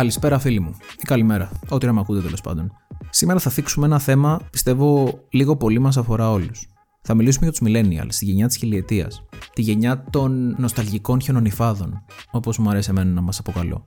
Καλησπέρα, 0.00 0.38
φίλοι 0.38 0.60
μου. 0.60 0.76
Ή 0.98 1.02
καλημέρα. 1.02 1.50
Ό,τι 1.68 1.86
να 1.86 1.92
με 1.92 2.00
ακούτε 2.00 2.20
τέλος 2.20 2.40
πάντων. 2.40 2.72
Σήμερα 3.10 3.38
θα 3.38 3.50
θίξουμε 3.50 3.86
ένα 3.86 3.98
θέμα, 3.98 4.40
πιστεύω, 4.50 5.20
λίγο 5.30 5.56
πολύ 5.56 5.78
μας 5.78 5.96
αφορά 5.96 6.30
όλους. 6.30 6.68
Θα 7.02 7.14
μιλήσουμε 7.14 7.46
για 7.46 7.58
τους 7.58 7.68
Millennials, 7.68 8.14
τη 8.18 8.24
γενιά 8.24 8.46
της 8.46 8.56
χιλιετίας. 8.56 9.24
Τη 9.52 9.62
γενιά 9.62 10.04
των 10.10 10.54
νοσταλγικών 10.58 11.20
χιονονιφάδων, 11.20 12.04
όπως 12.30 12.58
μου 12.58 12.70
αρέσει 12.70 12.90
εμένα 12.90 13.10
να 13.10 13.20
μας 13.20 13.38
αποκαλώ. 13.38 13.86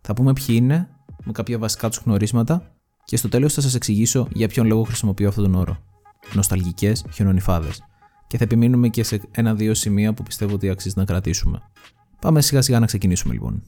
Θα 0.00 0.14
πούμε 0.14 0.32
ποιοι 0.32 0.46
είναι, 0.48 0.88
με 1.24 1.32
κάποια 1.32 1.58
βασικά 1.58 1.88
τους 1.88 2.00
γνωρίσματα 2.04 2.72
και 3.04 3.16
στο 3.16 3.28
τέλος 3.28 3.54
θα 3.54 3.60
σας 3.60 3.74
εξηγήσω 3.74 4.28
για 4.32 4.48
ποιον 4.48 4.66
λόγο 4.66 4.82
χρησιμοποιώ 4.82 5.28
αυτόν 5.28 5.44
τον 5.44 5.54
όρο. 5.54 5.76
Νοσταλγικές 6.34 7.04
χιονονιφάδες. 7.12 7.82
Και 8.26 8.38
θα 8.38 8.44
επιμείνουμε 8.44 8.88
και 8.88 9.02
σε 9.02 9.20
ένα-δύο 9.30 9.74
σημεία 9.74 10.14
που 10.14 10.22
πιστεύω 10.22 10.54
ότι 10.54 10.68
αξίζει 10.68 10.94
να 10.98 11.04
κρατήσουμε. 11.04 11.62
Πάμε 12.20 12.40
σιγά 12.40 12.62
σιγά 12.62 12.78
να 12.78 12.86
ξεκινήσουμε 12.86 13.32
λοιπόν. 13.32 13.62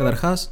Καταρχάς, 0.00 0.48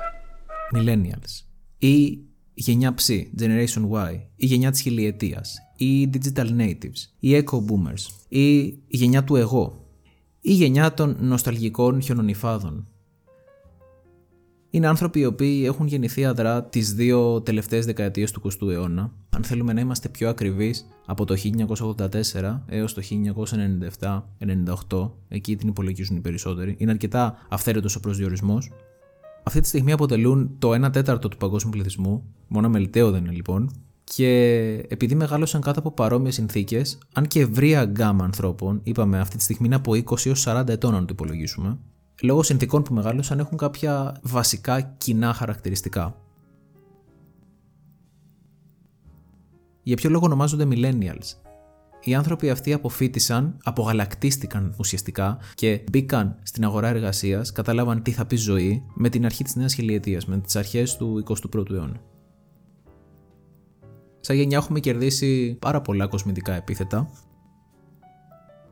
millennials. 0.74 1.44
Ή 1.78 2.18
γενιά 2.54 2.94
ψ, 2.94 3.10
generation 3.38 3.90
Y, 3.90 4.20
η 4.36 4.46
γενιά 4.46 4.70
της 4.70 4.80
χιλιετίας, 4.80 5.56
ή 5.76 6.10
digital 6.12 6.46
natives, 6.58 7.00
ή 7.18 7.42
eco 7.44 7.56
boomers, 7.56 8.26
ή 8.28 8.58
η 8.66 8.82
γενιά 8.88 9.24
του 9.24 9.36
εγώ, 9.36 9.86
ή 10.40 10.52
γενιά 10.52 10.94
των 10.94 11.16
νοσταλγικών 11.20 12.02
χιονονιφάδων. 12.02 12.88
Είναι 14.70 14.86
άνθρωποι 14.86 15.20
οι 15.20 15.24
οποίοι 15.24 15.62
έχουν 15.66 15.86
γεννηθεί 15.86 16.24
αδρά 16.24 16.64
τις 16.64 16.94
δύο 16.94 17.40
τελευταίες 17.40 17.86
δεκαετίες 17.86 18.30
του 18.30 18.40
20ου 18.40 18.70
αιώνα. 18.70 19.12
Αν 19.30 19.44
θέλουμε 19.44 19.72
να 19.72 19.80
είμαστε 19.80 20.08
πιο 20.08 20.28
ακριβείς, 20.28 20.88
από 21.06 21.24
το 21.24 21.34
1984 21.34 22.64
έως 22.66 22.94
το 22.94 23.02
1997-98, 24.90 25.10
εκεί 25.28 25.56
την 25.56 25.68
υπολογίζουν 25.68 26.16
οι 26.16 26.20
περισσότεροι, 26.20 26.74
είναι 26.78 26.90
αρκετά 26.90 27.46
αυθαίρετος 27.48 27.96
ο 27.96 28.00
προσδιορισμός. 28.00 28.70
Αυτή 29.42 29.60
τη 29.60 29.66
στιγμή 29.68 29.92
αποτελούν 29.92 30.50
το 30.58 30.86
1 30.86 30.92
τέταρτο 30.92 31.28
του 31.28 31.36
παγκόσμιου 31.36 31.72
πληθυσμού, 31.72 32.24
μόνο 32.48 32.68
μελιτέο 32.68 33.10
δεν 33.10 33.24
είναι 33.24 33.34
λοιπόν, 33.34 33.70
και 34.04 34.30
επειδή 34.88 35.14
μεγάλωσαν 35.14 35.60
κάτω 35.60 35.78
από 35.78 35.90
παρόμοιες 35.90 36.34
συνθήκες, 36.34 36.98
αν 37.12 37.26
και 37.26 37.40
ευρεία 37.40 37.84
γκάμα 37.84 38.24
ανθρώπων, 38.24 38.80
είπαμε 38.82 39.18
αυτή 39.18 39.36
τη 39.36 39.42
στιγμή 39.42 39.66
είναι 39.66 39.76
από 39.76 39.92
20 39.92 40.26
έως 40.26 40.44
40 40.48 40.68
ετών, 40.68 40.94
αν 40.94 41.06
το 41.06 41.12
υπολογίσουμε, 41.12 41.78
λόγω 42.22 42.42
συνθήκων 42.42 42.82
που 42.82 42.94
μεγάλωσαν 42.94 43.38
έχουν 43.38 43.58
κάποια 43.58 44.16
βασικά 44.22 44.80
κοινά 44.80 45.32
χαρακτηριστικά. 45.32 46.16
Για 49.82 49.96
ποιο 49.96 50.10
λόγο 50.10 50.24
ονομάζονται 50.26 50.66
millennials; 50.70 51.47
Οι 52.02 52.14
άνθρωποι 52.14 52.50
αυτοί 52.50 52.72
αποφύτησαν, 52.72 53.56
απογαλακτίστηκαν 53.64 54.74
ουσιαστικά 54.78 55.38
και 55.54 55.80
μπήκαν 55.90 56.38
στην 56.42 56.64
αγορά 56.64 56.88
εργασίας, 56.88 57.52
κατάλαβαν 57.52 58.02
τι 58.02 58.10
θα 58.10 58.26
πει 58.26 58.36
ζωή 58.36 58.82
με 58.94 59.08
την 59.08 59.24
αρχή 59.24 59.44
της 59.44 59.56
νέας 59.56 59.74
χιλιετίας, 59.74 60.26
με 60.26 60.38
τις 60.38 60.56
αρχές 60.56 60.96
του 60.96 61.24
21ου 61.28 61.70
αιώνα. 61.70 62.00
Σαν 64.20 64.36
γενιά 64.36 64.56
έχουμε 64.56 64.80
κερδίσει 64.80 65.56
πάρα 65.60 65.80
πολλά 65.80 66.06
κοσμητικά 66.06 66.52
επίθετα, 66.52 67.10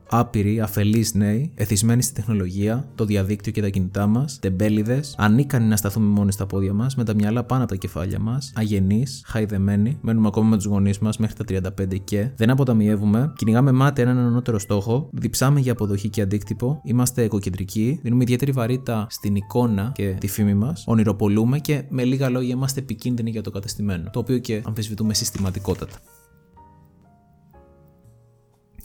άπειροι, 0.09 0.59
αφελείς 0.59 1.13
νέοι, 1.13 1.51
εθισμένοι 1.55 2.01
στη 2.01 2.13
τεχνολογία, 2.13 2.87
το 2.95 3.05
διαδίκτυο 3.05 3.51
και 3.51 3.61
τα 3.61 3.69
κινητά 3.69 4.07
μας, 4.07 4.39
τεμπέληδες, 4.39 5.15
ανίκανοι 5.17 5.65
να 5.65 5.75
σταθούμε 5.75 6.07
μόνοι 6.07 6.31
στα 6.31 6.45
πόδια 6.45 6.73
μας, 6.73 6.95
με 6.95 7.03
τα 7.03 7.13
μυαλά 7.13 7.43
πάνω 7.43 7.63
από 7.63 7.71
τα 7.71 7.77
κεφάλια 7.77 8.19
μας, 8.19 8.51
αγενείς, 8.55 9.21
χαϊδεμένοι, 9.25 9.97
μένουμε 10.01 10.27
ακόμα 10.27 10.49
με 10.49 10.55
τους 10.55 10.65
γονείς 10.65 10.99
μας 10.99 11.17
μέχρι 11.17 11.35
τα 11.35 11.43
35 11.43 11.97
και 12.03 12.29
δεν 12.35 12.49
αποταμιεύουμε, 12.49 13.33
κυνηγάμε 13.35 13.71
μάτι 13.71 14.01
έναν 14.01 14.17
ανώτερο 14.17 14.59
στόχο, 14.59 15.09
διψάμε 15.11 15.59
για 15.59 15.71
αποδοχή 15.71 16.09
και 16.09 16.21
αντίκτυπο, 16.21 16.81
είμαστε 16.83 17.23
εγωκεντρικοί, 17.23 17.99
δίνουμε 18.03 18.23
ιδιαίτερη 18.23 18.51
βαρύτητα 18.51 19.07
στην 19.09 19.35
εικόνα 19.35 19.91
και 19.95 20.15
τη 20.19 20.27
φήμη 20.27 20.53
μας, 20.53 20.83
ονειροπολούμε 20.87 21.59
και 21.59 21.83
με 21.89 22.03
λίγα 22.03 22.29
λόγια 22.29 22.53
είμαστε 22.53 22.79
επικίνδυνοι 22.79 23.29
για 23.29 23.41
το 23.41 23.51
κατεστημένο, 23.51 24.09
το 24.09 24.19
οποίο 24.19 24.37
και 24.37 24.61
αμφισβητούμε 24.65 25.13
συστηματικότατα. 25.13 25.97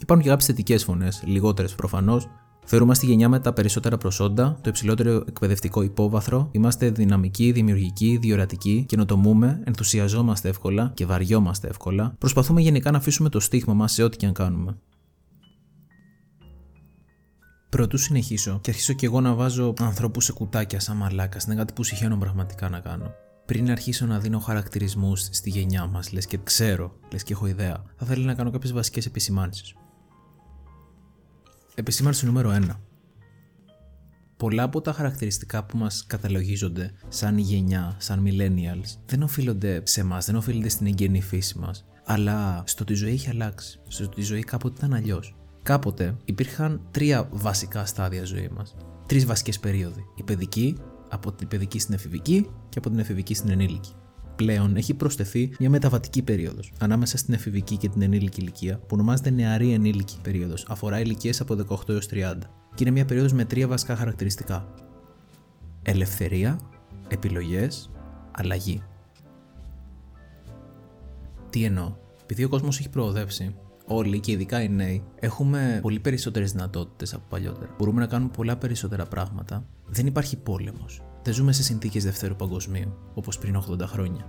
Υπάρχουν 0.03 0.25
και 0.25 0.31
κάποιες 0.31 0.47
θετικές 0.47 0.83
φωνές, 0.83 1.23
λιγότερες 1.25 1.75
προφανώς. 1.75 2.29
Θεωρούμε 2.65 2.93
στη 2.93 3.05
γενιά 3.05 3.29
με 3.29 3.39
τα 3.39 3.53
περισσότερα 3.53 3.97
προσόντα, 3.97 4.57
το 4.61 4.69
υψηλότερο 4.69 5.23
εκπαιδευτικό 5.27 5.81
υπόβαθρο, 5.81 6.49
είμαστε 6.51 6.89
δυναμικοί, 6.89 7.51
δημιουργικοί, 7.51 8.17
διορατικοί, 8.21 8.85
καινοτομούμε, 8.87 9.61
ενθουσιαζόμαστε 9.63 10.49
εύκολα 10.49 10.91
και 10.93 11.05
βαριόμαστε 11.05 11.67
εύκολα. 11.67 12.15
Προσπαθούμε 12.17 12.61
γενικά 12.61 12.91
να 12.91 12.97
αφήσουμε 12.97 13.29
το 13.29 13.39
στίγμα 13.39 13.73
μας 13.73 13.93
σε 13.93 14.03
ό,τι 14.03 14.17
και 14.17 14.25
αν 14.25 14.33
κάνουμε. 14.33 14.77
Πρωτού 17.69 17.97
συνεχίσω 17.97 18.59
και 18.61 18.69
αρχίσω 18.69 18.93
και 18.93 19.05
εγώ 19.05 19.21
να 19.21 19.33
βάζω 19.33 19.73
ανθρώπους 19.79 20.25
σε 20.25 20.31
κουτάκια 20.31 20.79
σαν 20.79 20.97
μαλάκας, 20.97 21.43
είναι 21.43 21.55
κάτι 21.55 21.73
που 21.73 21.83
συχαίνω 21.83 22.17
πραγματικά 22.17 22.69
να 22.69 22.79
κάνω. 22.79 23.11
Πριν 23.45 23.71
αρχίσω 23.71 24.05
να 24.05 24.19
δίνω 24.19 24.39
χαρακτηρισμούς 24.39 25.21
στη 25.31 25.49
γενιά 25.49 25.85
μας, 25.85 26.11
λες 26.11 26.25
και 26.25 26.37
ξέρω, 26.43 26.93
λες 27.11 27.23
και 27.23 27.33
έχω 27.33 27.45
ιδέα, 27.45 27.83
θα 27.95 28.05
θέλω 28.05 28.25
να 28.25 28.33
κάνω 28.33 28.51
κάποιες 28.51 28.73
βασικές 28.73 29.05
επισημάνσεις. 29.05 29.73
Επισήμανση 31.75 32.25
νούμερο 32.25 32.51
1. 32.51 32.69
Πολλά 34.37 34.63
από 34.63 34.81
τα 34.81 34.93
χαρακτηριστικά 34.93 35.63
που 35.63 35.77
μας 35.77 36.05
καταλογίζονται 36.07 36.91
σαν 37.07 37.37
γενιά, 37.37 37.95
σαν 37.99 38.23
millennials, 38.25 38.97
δεν 39.05 39.23
οφείλονται 39.23 39.81
σε 39.83 40.01
εμάς, 40.01 40.25
δεν 40.25 40.35
οφείλονται 40.35 40.69
στην 40.69 40.85
εγγενή 40.87 41.21
φύση 41.21 41.57
μας, 41.57 41.85
αλλά 42.05 42.63
στο 42.65 42.83
ότι 42.83 42.93
η 42.93 42.95
ζωή 42.95 43.11
έχει 43.11 43.29
αλλάξει, 43.29 43.79
στο 43.87 44.03
ότι 44.03 44.19
η 44.19 44.23
ζωή 44.23 44.41
κάποτε 44.41 44.75
ήταν 44.77 44.93
αλλιώς. 44.93 45.35
Κάποτε 45.63 46.17
υπήρχαν 46.25 46.81
τρία 46.91 47.27
βασικά 47.31 47.85
στάδια 47.85 48.23
ζωή 48.23 48.49
μας. 48.55 48.75
Τρεις 49.07 49.25
βασικές 49.25 49.59
περίοδοι. 49.59 50.03
Η 50.15 50.23
παιδική, 50.23 50.77
από 51.09 51.31
την 51.31 51.47
παιδική 51.47 51.79
στην 51.79 51.93
εφηβική 51.93 52.49
και 52.69 52.77
από 52.77 52.89
την 52.89 52.99
εφηβική 52.99 53.33
στην 53.33 53.49
ενήλικη 53.49 53.93
πλέον 54.35 54.75
έχει 54.75 54.93
προσθεθεί 54.93 55.51
μια 55.59 55.69
μεταβατική 55.69 56.21
περίοδος 56.21 56.73
ανάμεσα 56.79 57.17
στην 57.17 57.33
εφηβική 57.33 57.77
και 57.77 57.89
την 57.89 58.01
ενήλικη 58.01 58.41
ηλικία 58.41 58.77
που 58.77 58.87
ονομάζεται 58.89 59.29
νεαρή 59.29 59.71
ενήλικη 59.71 60.17
περίοδος. 60.21 60.65
Αφορά 60.69 60.99
ηλικίες 60.99 61.41
από 61.41 61.55
18 61.69 61.89
έως 61.89 62.07
30 62.11 62.33
και 62.75 62.83
είναι 62.83 62.91
μια 62.91 63.05
περίοδος 63.05 63.33
με 63.33 63.45
τρία 63.45 63.67
βασικά 63.67 63.95
χαρακτηριστικά. 63.95 64.73
Ελευθερία, 65.81 66.59
επιλογές, 67.07 67.91
αλλαγή. 68.31 68.83
Τι 71.49 71.63
εννοώ; 71.63 71.95
Επειδή 72.21 72.43
ο 72.43 72.49
κόσμος 72.49 72.79
έχει 72.79 72.89
προοδεύσει, 72.89 73.55
όλοι 73.85 74.19
και 74.19 74.31
ειδικά 74.31 74.61
οι 74.61 74.69
νέοι 74.69 75.03
έχουμε 75.19 75.79
πολύ 75.81 75.99
περισσότερες 75.99 76.51
δυνατότητες 76.51 77.13
από 77.13 77.23
παλιότερα. 77.29 77.75
Μπορούμε 77.77 78.01
να 78.01 78.07
κάνουμε 78.07 78.31
πολλά 78.31 78.57
περισσότερα 78.57 79.05
πράγματα. 79.05 79.65
Δεν 79.85 80.05
υπάρχει 80.07 80.37
πόλεμος. 80.37 81.01
Δεν 81.23 81.33
ζούμε 81.33 81.51
σε 81.51 81.63
συνθήκες 81.63 82.03
Δευτέρου 82.03 82.35
Παγκοσμίου, 82.35 82.97
όπως 83.13 83.37
πριν 83.37 83.63
80 83.69 83.79
χρόνια. 83.81 84.27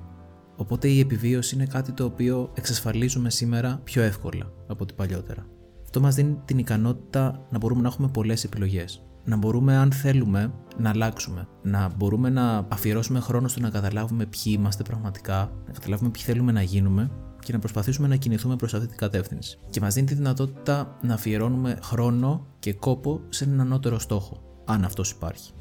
Οπότε 0.56 0.88
η 0.88 1.00
επιβίωση 1.00 1.54
είναι 1.54 1.66
κάτι 1.66 1.92
το 1.92 2.04
οποίο 2.04 2.50
εξασφαλίζουμε 2.54 3.30
σήμερα 3.30 3.80
πιο 3.84 4.02
εύκολα 4.02 4.52
από 4.66 4.82
ό,τι 4.82 4.94
παλιότερα. 4.94 5.46
Αυτό 5.82 6.00
μας 6.00 6.14
δίνει 6.14 6.38
την 6.44 6.58
ικανότητα 6.58 7.46
να 7.50 7.58
μπορούμε 7.58 7.80
να 7.82 7.88
έχουμε 7.88 8.08
πολλές 8.08 8.44
επιλογές. 8.44 9.02
Να 9.24 9.36
μπορούμε, 9.36 9.76
αν 9.76 9.92
θέλουμε, 9.92 10.52
να 10.78 10.90
αλλάξουμε. 10.90 11.48
Να 11.62 11.92
μπορούμε 11.96 12.30
να 12.30 12.66
αφιερώσουμε 12.68 13.20
χρόνο 13.20 13.48
στο 13.48 13.60
να 13.60 13.70
καταλάβουμε 13.70 14.26
ποιοι 14.26 14.54
είμαστε 14.58 14.82
πραγματικά, 14.82 15.52
να 15.66 15.72
καταλάβουμε 15.72 16.10
ποιοι 16.10 16.22
θέλουμε 16.22 16.52
να 16.52 16.62
γίνουμε 16.62 17.10
και 17.38 17.52
να 17.52 17.58
προσπαθήσουμε 17.58 18.08
να 18.08 18.16
κινηθούμε 18.16 18.56
προς 18.56 18.74
αυτή 18.74 18.86
την 18.86 18.96
κατεύθυνση. 18.96 19.58
Και 19.70 19.80
μας 19.80 19.94
δίνει 19.94 20.06
τη 20.06 20.14
δυνατότητα 20.14 20.98
να 21.02 21.14
αφιερώνουμε 21.14 21.78
χρόνο 21.82 22.46
και 22.58 22.72
κόπο 22.72 23.20
σε 23.28 23.44
έναν 23.44 23.60
ανώτερο 23.60 23.98
στόχο, 23.98 24.62
αν 24.64 24.84
αυτός 24.84 25.10
υπάρχει 25.10 25.52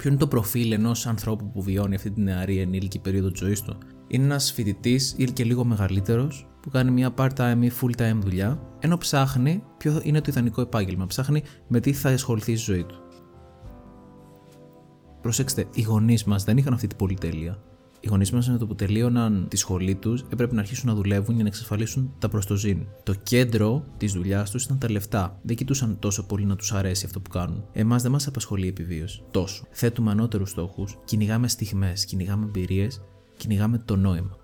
ποιο 0.00 0.10
είναι 0.10 0.18
το 0.18 0.26
προφίλ 0.26 0.72
ενός 0.72 1.06
ανθρώπου 1.06 1.50
που 1.50 1.62
βιώνει 1.62 1.94
αυτή 1.94 2.10
την 2.10 2.22
νεαρή 2.22 2.58
ενήλικη 2.58 2.98
περίοδο 2.98 3.30
της 3.30 3.40
ζωής 3.40 3.62
του; 3.62 3.78
Είναι 4.06 4.24
ένας 4.24 4.52
φοιτητής 4.52 5.14
ή 5.16 5.24
και 5.24 5.44
λίγο 5.44 5.64
μεγαλύτερος 5.64 6.48
που 6.62 6.70
κάνει 6.70 6.90
μια 6.90 7.14
part-time 7.16 7.58
ή 7.60 7.70
full-time 7.80 8.18
δουλειά, 8.20 8.62
ενώ 8.78 8.98
ψάχνει 8.98 9.62
ποιο 9.76 10.00
είναι 10.02 10.20
το 10.20 10.26
ιδανικό 10.28 10.60
επάγγελμα. 10.60 11.06
Ψάχνει 11.06 11.42
με 11.68 11.80
τι 11.80 11.92
θα 11.92 12.08
ασχοληθεί 12.08 12.56
στη 12.56 12.72
ζωή 12.72 12.84
του. 12.84 12.94
Προσέξτε, 15.20 15.66
οι 15.74 15.82
γονείς 15.82 16.24
μας 16.24 16.44
δεν 16.44 16.56
είχαν 16.56 16.72
αυτή 16.72 16.86
την 16.86 16.96
πολυτέλεια. 16.96 17.62
Οι 18.00 18.08
γονείς 18.08 18.32
μας 18.32 18.48
με 18.48 18.58
το 18.58 18.66
που 18.66 18.74
τελείωναν 18.74 19.46
τη 19.48 19.56
σχολή 19.56 19.94
τους 19.94 20.24
έπρεπε 20.32 20.54
να 20.54 20.60
αρχίσουν 20.60 20.88
να 20.88 20.94
δουλεύουν 20.94 21.34
για 21.34 21.42
να 21.42 21.48
εξασφαλίσουν 21.48 22.14
τα 22.18 22.28
προστοζήν. 22.28 22.86
Το 23.02 23.14
κέντρο 23.14 23.84
της 23.96 24.12
δουλειάς 24.12 24.50
τους 24.50 24.64
ήταν 24.64 24.78
τα 24.78 24.90
λεφτά. 24.90 25.38
Δεν 25.42 25.56
κοιτούσαν 25.56 25.98
τόσο 25.98 26.26
πολύ 26.26 26.44
να 26.44 26.56
τους 26.56 26.72
αρέσει 26.72 27.06
αυτό 27.06 27.20
που 27.20 27.30
κάνουν. 27.30 27.64
Εμάς 27.72 28.02
δεν 28.02 28.10
μας 28.10 28.26
απασχολεί 28.26 28.64
η 28.64 28.68
επιβίωση. 28.68 29.22
Τόσο. 29.30 29.64
Θέτουμε 29.70 30.10
ανώτερους 30.10 30.50
στόχους, 30.50 30.98
κυνηγάμε 31.04 31.48
στιγμές, 31.48 32.04
κυνηγάμε 32.04 32.44
εμπειρίες, 32.44 33.02
κυνηγάμε 33.36 33.78
το 33.78 33.96
νόημα. 33.96 34.36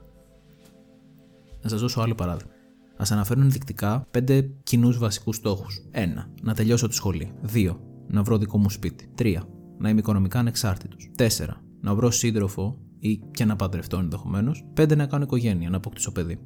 Να 1.62 1.68
σας 1.68 1.80
δώσω 1.80 2.00
άλλο 2.00 2.14
παράδειγμα. 2.14 2.52
Α 2.96 3.04
αναφέρω 3.10 3.40
ενδεικτικά 3.40 4.06
5 4.10 4.50
κοινούς 4.62 4.98
βασικούς 4.98 5.36
στόχους. 5.36 5.80
1. 5.90 6.30
Να 6.42 6.54
τελειώσω 6.54 6.88
τη 6.88 6.94
σχολή. 6.94 7.32
2. 7.42 7.76
Να 8.06 8.22
βρω 8.22 8.38
δικό 8.38 8.58
μου 8.58 8.70
σπίτι. 8.70 9.08
3. 9.14 9.48
Να 9.78 9.88
είμαι 9.88 10.00
οικονομικά 10.00 10.38
ανεξάρτητος. 10.38 11.10
4. 11.16 11.62
Να 11.80 11.94
βρω 11.94 12.10
σύντροφο 12.10 12.78
ή 12.98 13.20
και 13.30 13.44
να 13.44 13.56
παντρευτώ 13.56 13.98
ενδεχομένως. 13.98 14.64
5. 14.74 14.96
Να 14.96 15.06
κάνω 15.06 15.24
οικογένεια, 15.24 15.70
να 15.70 15.76
αποκτήσω 15.76 16.12
παιδί. 16.12 16.38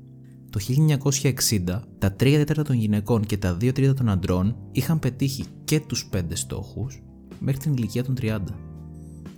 Το 0.50 0.60
1960, 0.60 1.82
τα 1.98 2.12
3 2.12 2.16
τέταρτα 2.16 2.62
των 2.62 2.76
γυναικών 2.76 3.24
και 3.26 3.36
τα 3.38 3.56
2 3.56 3.72
τρίτα 3.72 3.94
των 3.94 4.08
αντρών 4.08 4.56
είχαν 4.72 4.98
πετύχει 4.98 5.44
και 5.64 5.80
τους 5.80 6.08
5 6.12 6.36
στόχους 6.36 7.02
μέχρι 7.38 7.60
την 7.60 7.72
ηλικία 7.72 8.04
των 8.04 8.14
30. 8.20 8.38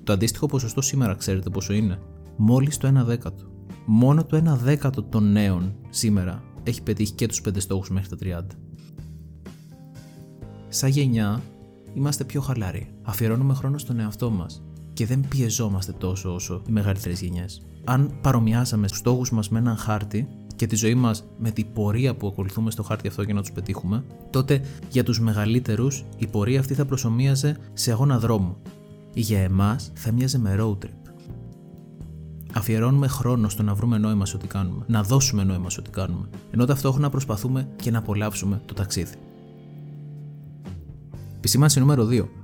Το 0.04 0.12
αντίστοιχο 0.12 0.46
ποσοστό 0.46 0.80
σήμερα 0.80 1.14
ξέρετε 1.14 1.50
πόσο 1.50 1.72
είναι; 1.72 1.98
Μόλις 2.36 2.76
το 2.76 2.88
1 2.88 3.04
δέκατο. 3.04 3.44
Μόνο 3.86 4.24
το 4.24 4.36
1 4.36 4.56
δέκατο 4.56 5.02
των 5.02 5.32
νέων 5.32 5.74
σήμερα 5.88 6.42
έχει 6.62 6.82
πετύχει 6.82 7.12
και 7.12 7.26
τους 7.26 7.40
5 7.40 7.60
στόχους 7.60 7.90
μέχρι 7.90 8.08
τα 8.08 8.16
30. 8.16 8.56
Σαν 10.68 10.90
γενιά, 10.90 11.42
είμαστε 11.94 12.24
πιο 12.24 12.40
χαλαροί. 12.40 12.94
Αφιερώνουμε 13.02 13.54
χρόνο 13.54 13.78
στον 13.78 14.00
εαυτό 14.00 14.30
μας 14.30 14.62
και 15.02 15.08
δεν 15.08 15.24
πιεζόμαστε 15.28 15.92
τόσο 15.92 16.34
όσο 16.34 16.62
οι 16.68 16.72
μεγαλύτερες 16.72 17.20
γενιές. 17.20 17.62
Αν 17.84 18.14
παρομοιάσαμε 18.20 18.86
του 18.88 18.94
στόχους 18.94 19.30
μας 19.30 19.48
με 19.48 19.58
έναν 19.58 19.76
χάρτη 19.76 20.28
και 20.56 20.66
τη 20.66 20.76
ζωή 20.76 20.94
μας 20.94 21.24
με 21.38 21.50
την 21.50 21.72
πορεία 21.72 22.14
που 22.14 22.26
ακολουθούμε 22.26 22.70
στο 22.70 22.82
χάρτη 22.82 23.08
αυτό 23.08 23.22
για 23.22 23.34
να 23.34 23.40
τους 23.40 23.52
πετύχουμε, 23.52 24.04
τότε 24.30 24.60
για 24.90 25.04
τους 25.04 25.20
μεγαλύτερους 25.20 26.04
η 26.16 26.26
πορεία 26.26 26.60
αυτή 26.60 26.74
θα 26.74 26.84
προσωμίαζε 26.84 27.56
σε 27.72 27.92
αγώνα 27.92 28.18
δρόμου. 28.18 28.56
Για 29.14 29.40
εμάς 29.40 29.90
θα 29.94 30.12
μοιάζε 30.12 30.38
με 30.38 30.56
road 30.60 30.84
trip. 30.84 31.12
Αφιερώνουμε 32.52 33.06
χρόνο 33.06 33.48
στο 33.48 33.62
να 33.62 33.74
βρούμε 33.74 33.98
νόημα 33.98 34.26
σε 34.26 34.36
ό,τι 34.36 34.46
κάνουμε, 34.46 34.84
να 34.86 35.02
δώσουμε 35.02 35.44
νόημα 35.44 35.70
σε 35.70 35.80
ό,τι 35.80 35.90
κάνουμε, 35.90 36.28
ενώ 36.50 36.64
ταυτόχρονα 36.64 37.10
προσπαθούμε 37.10 37.68
και 37.76 37.90
να 37.90 37.98
απολαύσουμε 37.98 38.62
το 38.64 38.74
ταξίδι. 38.74 39.14
Επισήμανση 41.36 41.80
νούμερο 41.80 42.06
2. 42.10 42.41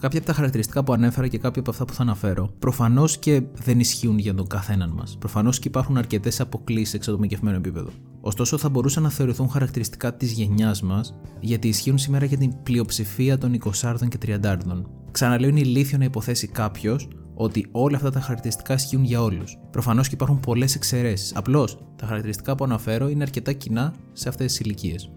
Κάποια 0.00 0.18
από 0.18 0.28
τα 0.28 0.34
χαρακτηριστικά 0.34 0.84
που 0.84 0.92
ανέφερα 0.92 1.28
και 1.28 1.38
κάποια 1.38 1.60
από 1.60 1.70
αυτά 1.70 1.84
που 1.84 1.92
θα 1.92 2.02
αναφέρω, 2.02 2.50
προφανώς 2.58 3.18
και 3.18 3.42
δεν 3.64 3.80
ισχύουν 3.80 4.18
για 4.18 4.34
τον 4.34 4.46
καθέναν 4.46 4.90
μας. 4.90 5.16
Προφανώς 5.18 5.58
και 5.58 5.68
υπάρχουν 5.68 5.96
αρκετές 5.96 6.40
αποκλήσεις 6.40 6.88
σε 6.88 6.96
εξατομικευμένο 6.96 7.56
επίπεδο. 7.56 7.90
Ωστόσο, 8.20 8.58
θα 8.58 8.68
μπορούσαν 8.68 9.02
να 9.02 9.10
θεωρηθούν 9.10 9.48
χαρακτηριστικά 9.48 10.14
της 10.14 10.32
γενιάς 10.32 10.82
μας, 10.82 11.14
γιατί 11.40 11.68
ισχύουν 11.68 11.98
σήμερα 11.98 12.24
για 12.24 12.36
την 12.36 12.62
πλειοψηφία 12.62 13.38
των 13.38 13.52
20 13.52 14.08
και 14.08 14.18
30 14.18 14.84
Ξαναλέω, 15.10 15.48
είναι 15.48 15.60
ηλίθιο 15.60 15.98
να 15.98 16.04
υποθέσει 16.04 16.46
κάποιος 16.46 17.08
ότι 17.34 17.66
όλα 17.70 17.96
αυτά 17.96 18.10
τα 18.10 18.20
χαρακτηριστικά 18.20 18.74
ισχύουν 18.74 19.04
για 19.04 19.22
όλους. 19.22 19.58
Προφανώς 19.70 20.08
και 20.08 20.14
υπάρχουν 20.14 20.40
πολλές 20.40 20.74
εξαιρέσεις. 20.74 21.32
Απλώς 21.34 21.78
τα 21.96 22.06
χαρακτηριστικά 22.06 22.54
που 22.54 22.64
αναφέρω 22.64 23.08
είναι 23.08 23.22
αρκετά 23.22 23.52
κοινά 23.52 23.94
σε 24.12 24.28
αυτές 24.28 24.46
τις 24.46 24.60
ηλικίες. 24.60 25.10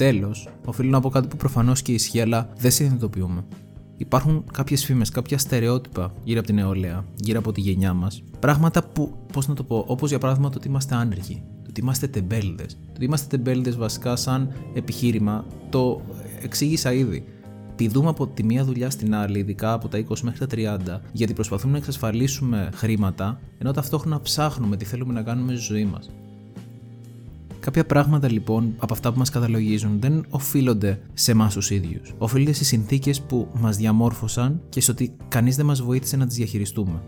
Τέλος, 0.00 0.48
οφείλω 0.64 0.90
να 0.90 1.00
πω 1.00 1.08
κάτι 1.08 1.28
που 1.28 1.36
προφανώς 1.36 1.82
και 1.82 1.92
ισχύει, 1.92 2.20
αλλά 2.20 2.48
δεν 2.56 2.70
συνειδητοποιούμε. 2.70 3.44
Υπάρχουν 3.96 4.44
κάποιες 4.52 4.84
φήμες, 4.84 5.08
κάποια 5.08 5.38
στερεότυπα 5.38 6.12
γύρω 6.24 6.38
από 6.38 6.46
την 6.46 6.56
νεολαία, 6.56 7.04
γύρω 7.16 7.38
από 7.38 7.52
τη 7.52 7.60
γενιά 7.60 7.94
μας. 7.94 8.22
Πράγματα 8.38 8.82
που, 8.82 9.14
πώς 9.32 9.48
να 9.48 9.54
το 9.54 9.62
πω, 9.62 9.84
όπως 9.86 10.08
για 10.08 10.18
παράδειγμα 10.18 10.50
το 10.50 10.56
ότι 10.56 10.68
είμαστε 10.68 10.94
άνεργοι, 10.94 11.42
το 11.62 11.66
ότι 11.68 11.80
είμαστε 11.80 12.06
τεμπέληδες. 12.06 12.72
Το 12.72 12.92
ότι 12.94 13.04
είμαστε 13.04 13.36
τεμπέληδες 13.36 13.76
βασικά 13.76 14.16
σαν 14.16 14.52
επιχείρημα 14.74 15.44
το 15.70 16.00
εξήγησα 16.42 16.92
ήδη 16.92 17.24
πηδούμε 17.76 18.08
από 18.08 18.26
τη 18.26 18.44
μία 18.44 18.64
δουλειά 18.64 18.90
στην 18.90 19.14
άλλη, 19.14 19.38
ειδικά 19.38 19.72
από 19.72 19.88
τα 19.88 19.98
20 19.98 20.20
μέχρι 20.22 20.38
τα 20.38 20.46
30, 20.46 21.00
γιατί 21.12 21.32
προσπαθούμε 21.32 21.72
να 21.72 21.78
εξασφαλίσουμε 21.78 22.70
χρήματα, 22.74 23.40
ενώ 23.58 23.72
ταυτόχρονα 23.72 24.20
ψάχνουμε 24.20 24.76
τι 24.76 24.84
θέλουμε 24.84 25.12
να 25.12 25.22
κάνουμε 25.22 25.54
στη 25.54 25.64
ζωή 25.64 25.84
μας. 25.84 26.10
Κάποια 27.70 27.86
πράγματα 27.86 28.30
λοιπόν 28.30 28.74
από 28.78 28.92
αυτά 28.92 29.12
που 29.12 29.18
μας 29.18 29.30
καταλογίζουν 29.30 30.00
δεν 30.00 30.24
οφείλονται 30.30 31.00
σε 31.14 31.30
εμάς 31.30 31.54
τους 31.54 31.70
ίδιους. 31.70 32.14
Οφείλονται 32.18 32.52
σε 32.52 32.64
συνθήκες 32.64 33.20
που 33.20 33.48
μας 33.54 33.76
διαμόρφωσαν 33.76 34.60
και 34.68 34.80
σε 34.80 34.90
ότι 34.90 35.16
κανείς 35.28 35.56
δεν 35.56 35.66
μας 35.66 35.82
βοήθησε 35.82 36.16
να 36.16 36.26
τις 36.26 36.36
διαχειριστούμε. 36.36 37.02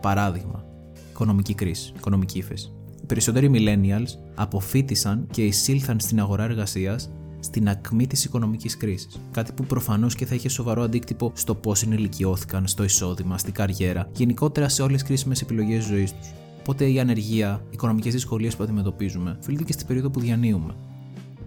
Παράδειγμα, 0.00 0.64
οικονομική 1.10 1.54
κρίση, 1.54 1.92
οικονομική 1.96 2.38
ύφεση. 2.38 2.72
Οι 3.02 3.06
περισσότεροι 3.06 3.50
millennials 3.52 4.18
αποφύτησαν 4.34 5.26
και 5.30 5.44
εισήλθαν 5.44 6.00
στην 6.00 6.20
αγορά 6.20 6.44
εργασίας 6.44 7.10
στην 7.40 7.68
ακμή 7.68 8.06
της 8.06 8.24
οικονομικής 8.24 8.76
κρίσης. 8.76 9.20
Κάτι 9.30 9.52
που 9.52 9.64
προφανώς 9.64 10.14
και 10.14 10.26
θα 10.26 10.34
είχε 10.34 10.48
σοβαρό 10.48 10.82
αντίκτυπο 10.82 11.32
στο 11.34 11.54
πώς 11.54 11.82
ενηλικιώθηκαν, 11.82 12.66
στο 12.66 12.84
εισόδημα, 12.84 13.38
στην 13.38 13.52
καριέρα, 13.52 14.08
γενικότερα 14.12 14.68
σε 14.68 14.82
όλες 14.82 14.94
τις 14.94 15.08
κρίσιμες 15.08 15.40
επιλογές 15.40 15.84
ζωής 15.84 16.12
τους. 16.12 16.32
Οπότε 16.62 16.90
η 16.90 17.00
ανεργία, 17.00 17.60
οι 17.64 17.68
οικονομικές 17.70 18.12
δυσκολίες 18.12 18.56
που 18.56 18.62
αντιμετωπίζουμε, 18.62 19.36
οφείλεται 19.40 19.64
και 19.64 19.72
στην 19.72 19.86
περίοδο 19.86 20.10
που 20.10 20.20
διανύουμε. 20.20 20.74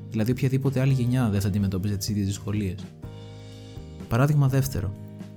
Δηλαδή, 0.10 0.32
οποιαδήποτε 0.32 0.80
άλλη 0.80 0.94
γενιά 0.94 1.30
δεν 1.30 1.42
θα 1.42 1.48
αντιμετώπιζε 1.48 1.98
τις 1.98 2.10
ίδιες 2.10 2.26
δυσκολίες. 2.26 2.86
Παράδειγμα 4.08 4.48
δεύτερο. 4.48 4.94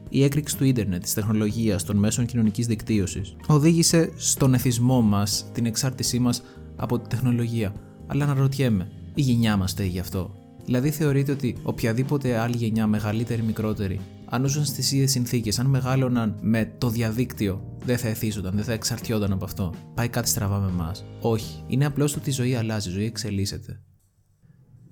Η 0.09 0.23
έκρηξη 0.25 0.57
του 0.57 0.65
ίντερνετ, 0.65 1.03
της 1.03 1.15
τεχνολογίας, 1.15 1.85
των 1.85 1.97
μέσων 1.97 2.27
κοινωνικής 2.27 2.67
δικτύωσης 2.67 3.37
οδήγησε 3.47 4.13
στον 4.17 4.55
εθισμό 4.55 5.01
μας, 5.01 5.45
την 5.53 5.67
εξάρτησή 5.67 6.19
μας 6.19 6.43
από 6.77 6.99
τη 6.99 7.09
τεχνολογία. 7.09 7.75
Αλλά 8.07 8.25
αναρωτιέμαι, 8.25 8.91
η 9.15 9.21
γενιά 9.21 9.57
μας 9.57 9.71
φταίει 9.71 9.89
γι' 9.89 9.99
αυτό; 9.99 10.31
Δηλαδή 10.65 10.91
θεωρείτε 10.91 11.33
ότι 11.33 11.57
οποιαδήποτε 11.63 12.39
άλλη 12.39 12.57
γενιά, 12.57 12.87
μεγαλύτερη 12.87 13.43
ή 13.43 13.45
μικρότερη, 13.45 14.01
αν 14.25 14.47
ζούσαν 14.47 14.65
στις 14.65 14.93
ίδιες 14.93 15.11
συνθήκες, 15.11 15.59
αν 15.59 15.67
μεγάλωναν 15.67 16.35
με 16.41 16.73
το 16.79 16.91
διαδίκτυο, 16.91 17.63
δεν 17.85 17.99
θα 17.99 18.09
εθίζονταν, 18.09 18.55
δεν 18.55 18.65
θα 18.65 18.73
εξαρτιόταν 18.73 19.33
από 19.33 19.45
αυτό. 19.45 19.75
Πάει 19.95 20.09
κάτι 20.09 20.29
στραβά 20.29 20.59
με 20.59 20.69
εμάς. 20.69 21.05
Όχι. 21.21 21.65
Είναι 21.67 21.87
απλώς 21.87 22.17
ότι 22.17 22.31
η 22.31 22.33
ζωή 22.33 22.55
αλλάζει, 22.55 22.89
η 22.89 22.93
ζωή 22.93 23.05
εξελίσσεται. 23.05 23.81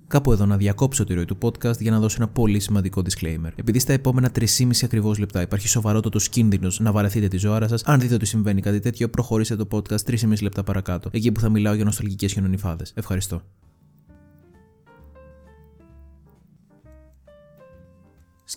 Κάπου 0.07 0.31
εδώ 0.31 0.45
να 0.45 0.57
διακόψω 0.57 1.03
τη 1.03 1.13
ροή 1.13 1.25
του 1.25 1.37
podcast 1.41 1.79
για 1.79 1.91
να 1.91 1.99
δώσω 1.99 2.17
ένα 2.19 2.27
πολύ 2.27 2.59
σημαντικό 2.59 3.01
disclaimer. 3.09 3.49
Επειδή 3.55 3.79
στα 3.79 3.93
επόμενα 3.93 4.31
3,5 4.39 4.69
ακριβώς 4.83 5.17
λεπτά 5.17 5.41
υπάρχει 5.41 5.67
σοβαρότατος 5.67 6.29
κίνδυνος 6.29 6.79
να 6.79 6.91
βαρεθείτε 6.91 7.27
τη 7.27 7.37
ζωάρα 7.37 7.67
σας, 7.67 7.83
αν 7.83 7.99
δείτε 7.99 8.13
ότι 8.13 8.25
συμβαίνει 8.25 8.61
κάτι 8.61 8.79
τέτοιο, 8.79 9.09
προχωρήστε 9.09 9.55
το 9.55 9.67
podcast 9.71 10.01
3,5 10.05 10.41
λεπτά 10.41 10.63
παρακάτω, 10.63 11.09
εκεί 11.13 11.31
που 11.31 11.39
θα 11.39 11.49
μιλάω 11.49 11.73
για 11.73 11.83
νοσταλγικές 11.83 12.31
χιονονιφάδες. 12.33 12.91
Ευχαριστώ. 12.95 13.41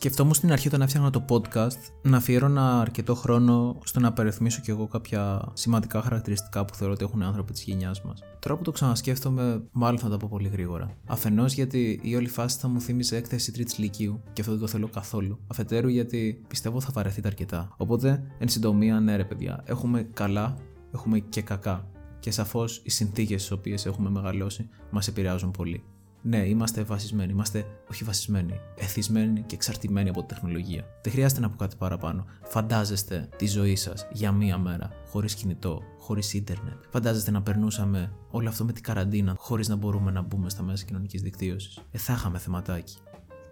Σκεφτόμουν 0.02 0.34
στην 0.34 0.52
αρχή 0.52 0.66
όταν 0.66 0.82
έφτιαχνα 0.82 1.10
το 1.10 1.24
podcast 1.28 1.78
να 2.02 2.16
αφιέρωνα 2.16 2.80
αρκετό 2.80 3.14
χρόνο 3.14 3.78
στο 3.84 4.00
να 4.00 4.08
απεριθμίσω 4.08 4.60
κι 4.60 4.70
εγώ 4.70 4.86
κάποια 4.86 5.50
σημαντικά 5.52 6.02
χαρακτηριστικά 6.02 6.64
που 6.64 6.74
θεωρώ 6.74 6.92
ότι 6.92 7.04
έχουν 7.04 7.20
οι 7.20 7.24
άνθρωποι 7.24 7.52
της 7.52 7.62
γενιάς 7.62 8.02
μας. 8.02 8.22
Τώρα 8.38 8.56
που 8.56 8.62
το 8.62 8.70
ξανασκέφτομαι, 8.70 9.62
μάλλον 9.72 9.98
θα 9.98 10.08
τα 10.08 10.16
πω 10.16 10.28
πολύ 10.30 10.48
γρήγορα. 10.48 10.96
Αφενός 11.06 11.52
γιατί 11.52 12.00
η 12.02 12.16
όλη 12.16 12.28
φάση 12.28 12.58
θα 12.58 12.68
μου 12.68 12.80
θύμισε 12.80 13.16
έκθεση 13.16 13.52
τρίτης 13.52 13.78
Λυκείου 13.78 14.20
και 14.32 14.40
αυτό 14.40 14.52
δεν 14.52 14.60
το 14.60 14.66
θέλω 14.66 14.88
καθόλου. 14.88 15.38
Αφετέρου 15.46 15.88
γιατί 15.88 16.44
πιστεύω 16.48 16.80
θα 16.80 16.90
βαρεθείτε 16.92 17.28
αρκετά. 17.28 17.74
Οπότε, 17.76 18.22
εν 18.38 18.48
συντομία, 18.48 19.00
ναι, 19.00 19.16
ρε 19.16 19.24
παιδιά, 19.24 19.62
έχουμε 19.64 20.02
καλά, 20.02 20.56
έχουμε 20.94 21.18
και 21.18 21.42
κακά. 21.42 21.86
Και 22.20 22.30
σαφώς 22.30 22.80
οι 22.84 22.90
συνθήκες 22.90 23.40
στις 23.40 23.52
οποίες 23.52 23.86
έχουμε 23.86 24.10
μεγαλώσει 24.10 24.68
μας 24.90 25.08
επηρεάζουν 25.08 25.50
πολύ. 25.50 25.84
Ναι, 26.22 26.46
είμαστε 26.48 26.82
βασισμένοι. 26.82 27.32
Είμαστε 27.32 27.66
όχι 27.90 28.04
βασισμένοι, 28.04 28.60
εθισμένοι 28.76 29.40
και 29.40 29.54
εξαρτημένοι 29.54 30.08
από 30.08 30.20
τη 30.20 30.26
τεχνολογία. 30.34 30.84
Δεν 31.02 31.12
χρειάζεται 31.12 31.40
να 31.40 31.50
πω 31.50 31.56
κάτι 31.56 31.76
παραπάνω. 31.76 32.24
Φαντάζεστε 32.42 33.28
τη 33.36 33.46
ζωή 33.46 33.76
σας 33.76 34.06
για 34.12 34.32
μία 34.32 34.58
μέρα, 34.58 34.90
χωρίς 35.08 35.34
κινητό, 35.34 35.82
χωρίς 35.98 36.34
ίντερνετ. 36.34 36.82
Φαντάζεστε 36.90 37.30
να 37.30 37.42
περνούσαμε 37.42 38.12
όλο 38.30 38.48
αυτό 38.48 38.64
με 38.64 38.72
την 38.72 38.82
καραντίνα, 38.82 39.34
χωρίς 39.38 39.68
να 39.68 39.76
μπορούμε 39.76 40.10
να 40.10 40.22
μπούμε 40.22 40.50
στα 40.50 40.62
μέσα 40.62 40.84
κοινωνικής 40.84 41.22
δικτύωσης. 41.22 41.78
Ε, 41.90 41.98
θα 41.98 42.12
είχαμε 42.12 42.38
θεματάκι. 42.38 42.96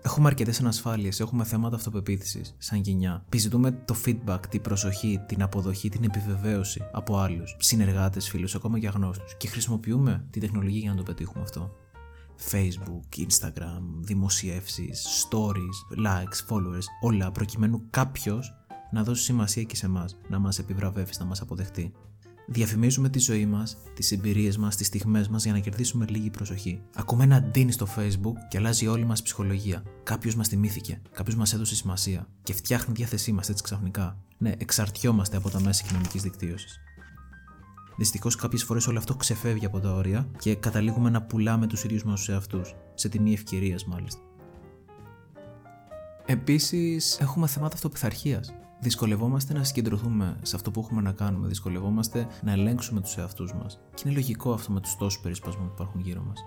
Έχουμε 0.02 0.28
αρκετές 0.28 0.60
ανασφάλειες, 0.60 1.20
έχουμε 1.20 1.44
θέματα 1.44 1.76
αυτοπεποίθησης 1.76 2.54
σαν 2.58 2.80
γενιά. 2.80 3.22
Επιζητούμε 3.26 3.70
το 3.84 3.96
feedback, 4.04 4.40
την 4.48 4.60
προσοχή, 4.60 5.20
την 5.26 5.42
αποδοχή, 5.42 5.88
την 5.88 6.04
επιβεβαίωση 6.04 6.80
από 6.92 7.18
άλλους, 7.18 7.56
συνεργάτες, 7.58 8.28
φίλους, 8.28 8.54
ακόμα 8.54 8.78
και 8.78 8.86
αγνώστους. 8.86 9.36
Και 9.36 9.48
χρησιμοποιούμε 9.48 10.24
τη 10.30 10.40
τεχνολογία 10.40 10.80
για 10.80 10.90
να 10.90 10.96
το 10.96 11.02
πετύχουμε 11.02 11.42
αυτό. 11.42 11.70
Facebook, 12.50 13.26
Instagram, 13.26 13.82
δημοσιεύσεις, 14.00 15.06
stories, 15.30 15.98
likes, 16.06 16.54
followers, 16.54 16.84
όλα 17.00 17.30
προκειμένου 17.30 17.82
κάποιος 17.90 18.52
να 18.90 19.02
δώσει 19.04 19.22
σημασία 19.22 19.62
και 19.62 19.76
σε 19.76 19.86
εμάς, 19.86 20.16
να 20.28 20.38
μας 20.38 20.58
επιβραβεύσει, 20.58 21.18
να 21.20 21.26
μας 21.26 21.40
αποδεχτεί. 21.40 21.92
Διαφημίζουμε 22.50 23.08
τη 23.08 23.18
ζωή 23.18 23.46
μας, 23.46 23.76
τις 23.94 24.12
εμπειρίες 24.12 24.56
μας, 24.56 24.76
τις 24.76 24.86
στιγμές 24.86 25.28
μας 25.28 25.44
για 25.44 25.52
να 25.52 25.58
κερδίσουμε 25.58 26.06
λίγη 26.08 26.30
προσοχή. 26.30 26.82
Ακούμε 26.94 27.24
ένα 27.24 27.40
ντύνι 27.42 27.72
στο 27.72 27.86
Facebook 27.96 28.34
και 28.48 28.58
αλλάζει 28.58 28.86
όλη 28.86 29.04
μας 29.04 29.22
ψυχολογία. 29.22 29.82
Κάποιος 30.02 30.34
μας 30.34 30.48
τιμήθηκε, 30.48 31.00
κάποιος 31.12 31.36
μας 31.36 31.52
έδωσε 31.52 31.74
σημασία 31.74 32.28
και 32.42 32.52
φτιάχνει 32.52 32.94
διάθεσή 32.94 33.32
μας 33.32 33.48
έτσι 33.48 33.62
ξαφνικά. 33.62 34.18
Ναι, 34.38 34.52
εξαρτιόμαστε 34.58 35.36
από 35.36 35.50
τα 35.50 35.60
μέσα 35.60 35.84
κοινωνικής 35.86 36.22
δικτύωσης. 36.22 36.80
Δυστυχώς, 37.98 38.36
κάποιες 38.36 38.64
φορές 38.64 38.86
όλο 38.86 38.98
αυτό 38.98 39.14
ξεφεύγει 39.14 39.66
από 39.66 39.80
τα 39.80 39.92
όρια 39.92 40.28
και 40.38 40.54
καταλήγουμε 40.54 41.10
να 41.10 41.22
πουλάμε 41.22 41.66
τους 41.66 41.84
ίδιους 41.84 42.04
μας 42.04 42.18
τους 42.18 42.28
εαυτούς, 42.28 42.74
σε 42.94 43.08
τιμή 43.08 43.32
ευκαιρίας 43.32 43.84
μάλιστα. 43.84 44.20
Επίσης, 46.26 47.18
έχουμε 47.20 47.46
θέματα 47.46 47.74
αυτοπιθαρχίας. 47.74 48.54
Δυσκολευόμαστε 48.80 49.52
να 49.52 49.64
συγκεντρωθούμε 49.64 50.38
σε 50.42 50.56
αυτό 50.56 50.70
που 50.70 50.80
έχουμε 50.80 51.00
να 51.00 51.12
κάνουμε. 51.12 51.48
Δυσκολευόμαστε 51.48 52.26
να 52.42 52.52
ελέγξουμε 52.52 53.00
τους 53.00 53.16
εαυτούς 53.16 53.54
μας. 53.54 53.80
Και 53.94 54.02
είναι 54.06 54.14
λογικό 54.14 54.52
αυτό 54.52 54.72
με 54.72 54.80
τους 54.80 54.96
τόσους 54.96 55.20
περισπασμούς 55.20 55.66
που 55.66 55.72
υπάρχουν 55.74 56.00
γύρω 56.00 56.22
μας. 56.22 56.40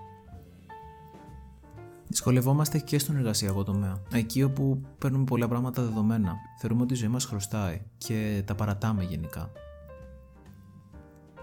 Δυσκολευόμαστε 2.08 2.78
και 2.78 2.98
στον 2.98 3.16
εργασιακό 3.16 3.62
τομέα. 3.62 4.02
Εκεί 4.12 4.42
όπου 4.42 4.80
παίρνουμε 4.98 5.24
πολλά 5.24 5.48
πράγματα 5.48 5.82
δεδομένα. 5.82 6.34
Θεωρούμε 6.58 6.82
ότι 6.82 6.92
η 6.92 6.96
ζωή 6.96 7.08
μας 7.08 7.24
χρωστάει 7.24 7.82
και 7.98 8.42
τα 8.46 8.54
παρατάμε 8.54 9.02
γενικά. 9.04 9.50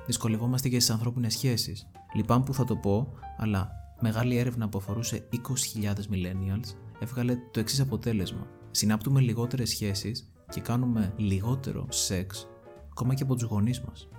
Δυσκολευόμαστε 0.09 0.69
και 0.69 0.79
στι 0.79 0.91
ανθρώπινες 0.91 1.33
σχέσεις. 1.33 1.87
Λυπάμαι 2.13 2.43
που 2.43 2.53
θα 2.53 2.63
το 2.63 2.75
πω, 2.75 3.13
αλλά 3.37 3.71
μεγάλη 3.99 4.37
έρευνα 4.37 4.69
που 4.69 4.77
αφορούσε 4.77 5.27
20.000 5.31 5.85
millennials 5.87 6.75
έβγαλε 6.99 7.37
το 7.51 7.59
εξής 7.59 7.79
αποτέλεσμα. 7.79 8.47
Συνάπτουμε 8.71 9.19
λιγότερες 9.19 9.69
σχέσεις 9.69 10.31
και 10.49 10.61
κάνουμε 10.61 11.13
λιγότερο 11.17 11.85
σεξ 11.89 12.47
ακόμα 12.89 13.13
και 13.13 13.23
από 13.23 13.33
τους 13.33 13.43
γονείς 13.43 13.81
μας. 13.81 14.09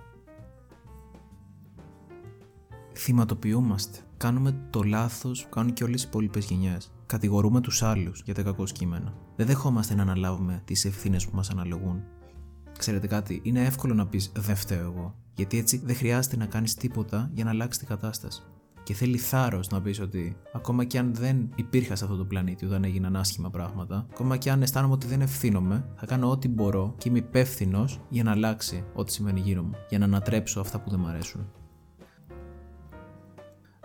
Θυματοποιούμαστε. 2.93 3.99
Κάνουμε 4.17 4.67
το 4.69 4.83
λάθος 4.83 5.43
που 5.43 5.49
κάνουν 5.49 5.73
και 5.73 5.83
όλες 5.83 6.03
οι 6.03 6.05
υπόλοιπες 6.07 6.45
γενιές. 6.45 6.91
Κατηγορούμε 7.05 7.61
τους 7.61 7.83
άλλους 7.83 8.21
για 8.25 8.33
τα 8.33 8.41
κακό 8.41 8.63
κείμενα. 8.63 9.13
Δεν 9.35 9.45
δεχόμαστε 9.45 9.95
να 9.95 10.01
αναλάβουμε 10.01 10.61
τις 10.65 10.85
ευθύνες 10.85 11.27
που 11.27 11.35
μας 11.35 11.49
αναλογούν. 11.49 12.03
Ξέρετε 12.77 13.07
κάτι, 13.07 13.39
είναι 13.43 13.65
εύκολο 13.65 13.93
να 13.93 14.07
πεις 14.07 14.31
Δεν 14.35 14.55
φταίω 14.55 14.81
εγώ. 14.81 15.20
Γιατί 15.33 15.57
έτσι 15.57 15.81
δεν 15.83 15.95
χρειάζεται 15.95 16.37
να 16.37 16.45
κάνεις 16.45 16.75
τίποτα 16.75 17.29
για 17.33 17.43
να 17.43 17.49
αλλάξεις 17.49 17.77
την 17.77 17.87
κατάσταση. 17.87 18.41
Και 18.83 18.93
θέλει 18.93 19.17
θάρρος 19.17 19.69
να 19.69 19.81
πεις 19.81 19.99
ότι 19.99 20.37
ακόμα 20.53 20.83
και 20.83 20.97
αν 20.97 21.13
δεν 21.15 21.49
υπήρχα 21.55 21.95
σε 21.95 22.03
αυτό 22.03 22.15
το 22.15 22.25
πλανήτη 22.25 22.65
όταν 22.65 22.83
έγιναν 22.83 23.15
άσχημα 23.15 23.49
πράγματα, 23.49 24.05
ακόμα 24.11 24.37
και 24.37 24.51
αν 24.51 24.61
αισθάνομαι 24.61 24.93
ότι 24.93 25.07
δεν 25.07 25.21
ευθύνομαι, 25.21 25.85
θα 25.95 26.05
κάνω 26.05 26.29
ό,τι 26.29 26.47
μπορώ 26.47 26.95
και 26.97 27.09
είμαι 27.09 27.17
υπεύθυνος 27.17 27.99
για 28.09 28.23
να 28.23 28.31
αλλάξει 28.31 28.83
ό,τι 28.93 29.11
σημαίνει 29.11 29.39
γύρω 29.39 29.63
μου, 29.63 29.75
για 29.89 29.99
να 29.99 30.05
ανατρέψω 30.05 30.59
αυτά 30.59 30.79
που 30.79 30.89
δεν 30.89 30.99
μου 30.99 31.07
αρέσουν. 31.07 31.47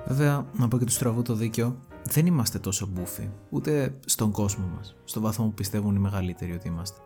Βέβαια, 0.06 0.46
να 0.58 0.68
πω 0.68 0.78
και 0.78 0.84
του 0.84 0.92
στραβού 0.92 1.22
το 1.22 1.34
δίκιο, 1.34 1.76
δεν 2.04 2.26
είμαστε 2.26 2.58
τόσο 2.58 2.86
μπούφοι, 2.86 3.28
ούτε 3.50 3.98
στον 4.04 4.30
κόσμο 4.30 4.66
μας, 4.76 4.96
στον 5.04 5.22
βαθμό 5.22 5.44
που 5.44 5.54
πιστεύουν 5.54 5.96
οι 5.96 5.98
μεγαλύτεροι 5.98 6.52
ότι 6.52 6.68
είμαστε. 6.68 7.00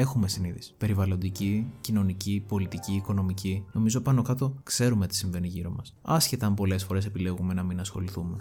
Έχουμε 0.00 0.28
συνείδηση. 0.28 0.74
Περιβαλλοντική, 0.78 1.66
κοινωνική, 1.80 2.44
πολιτική, 2.48 2.92
οικονομική. 2.92 3.64
Νομίζω 3.72 4.00
πάνω 4.00 4.22
κάτω 4.22 4.54
ξέρουμε 4.62 5.06
τι 5.06 5.16
συμβαίνει 5.16 5.48
γύρω 5.48 5.70
μας. 5.70 5.96
Άσχετα 6.02 6.46
αν 6.46 6.54
πολλές 6.54 6.84
φορές 6.84 7.06
επιλέγουμε 7.06 7.54
να 7.54 7.62
μην 7.62 7.80
ασχοληθούμε. 7.80 8.36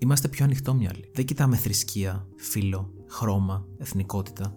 Είμαστε 0.00 0.28
πιο 0.28 0.44
ανοιχτόμυαλοι. 0.44 1.10
Δεν 1.14 1.24
κοιτάμε 1.24 1.56
θρησκεία, 1.56 2.26
φύλλο, 2.36 2.92
χρώμα, 3.08 3.66
εθνικότητα. 3.78 4.56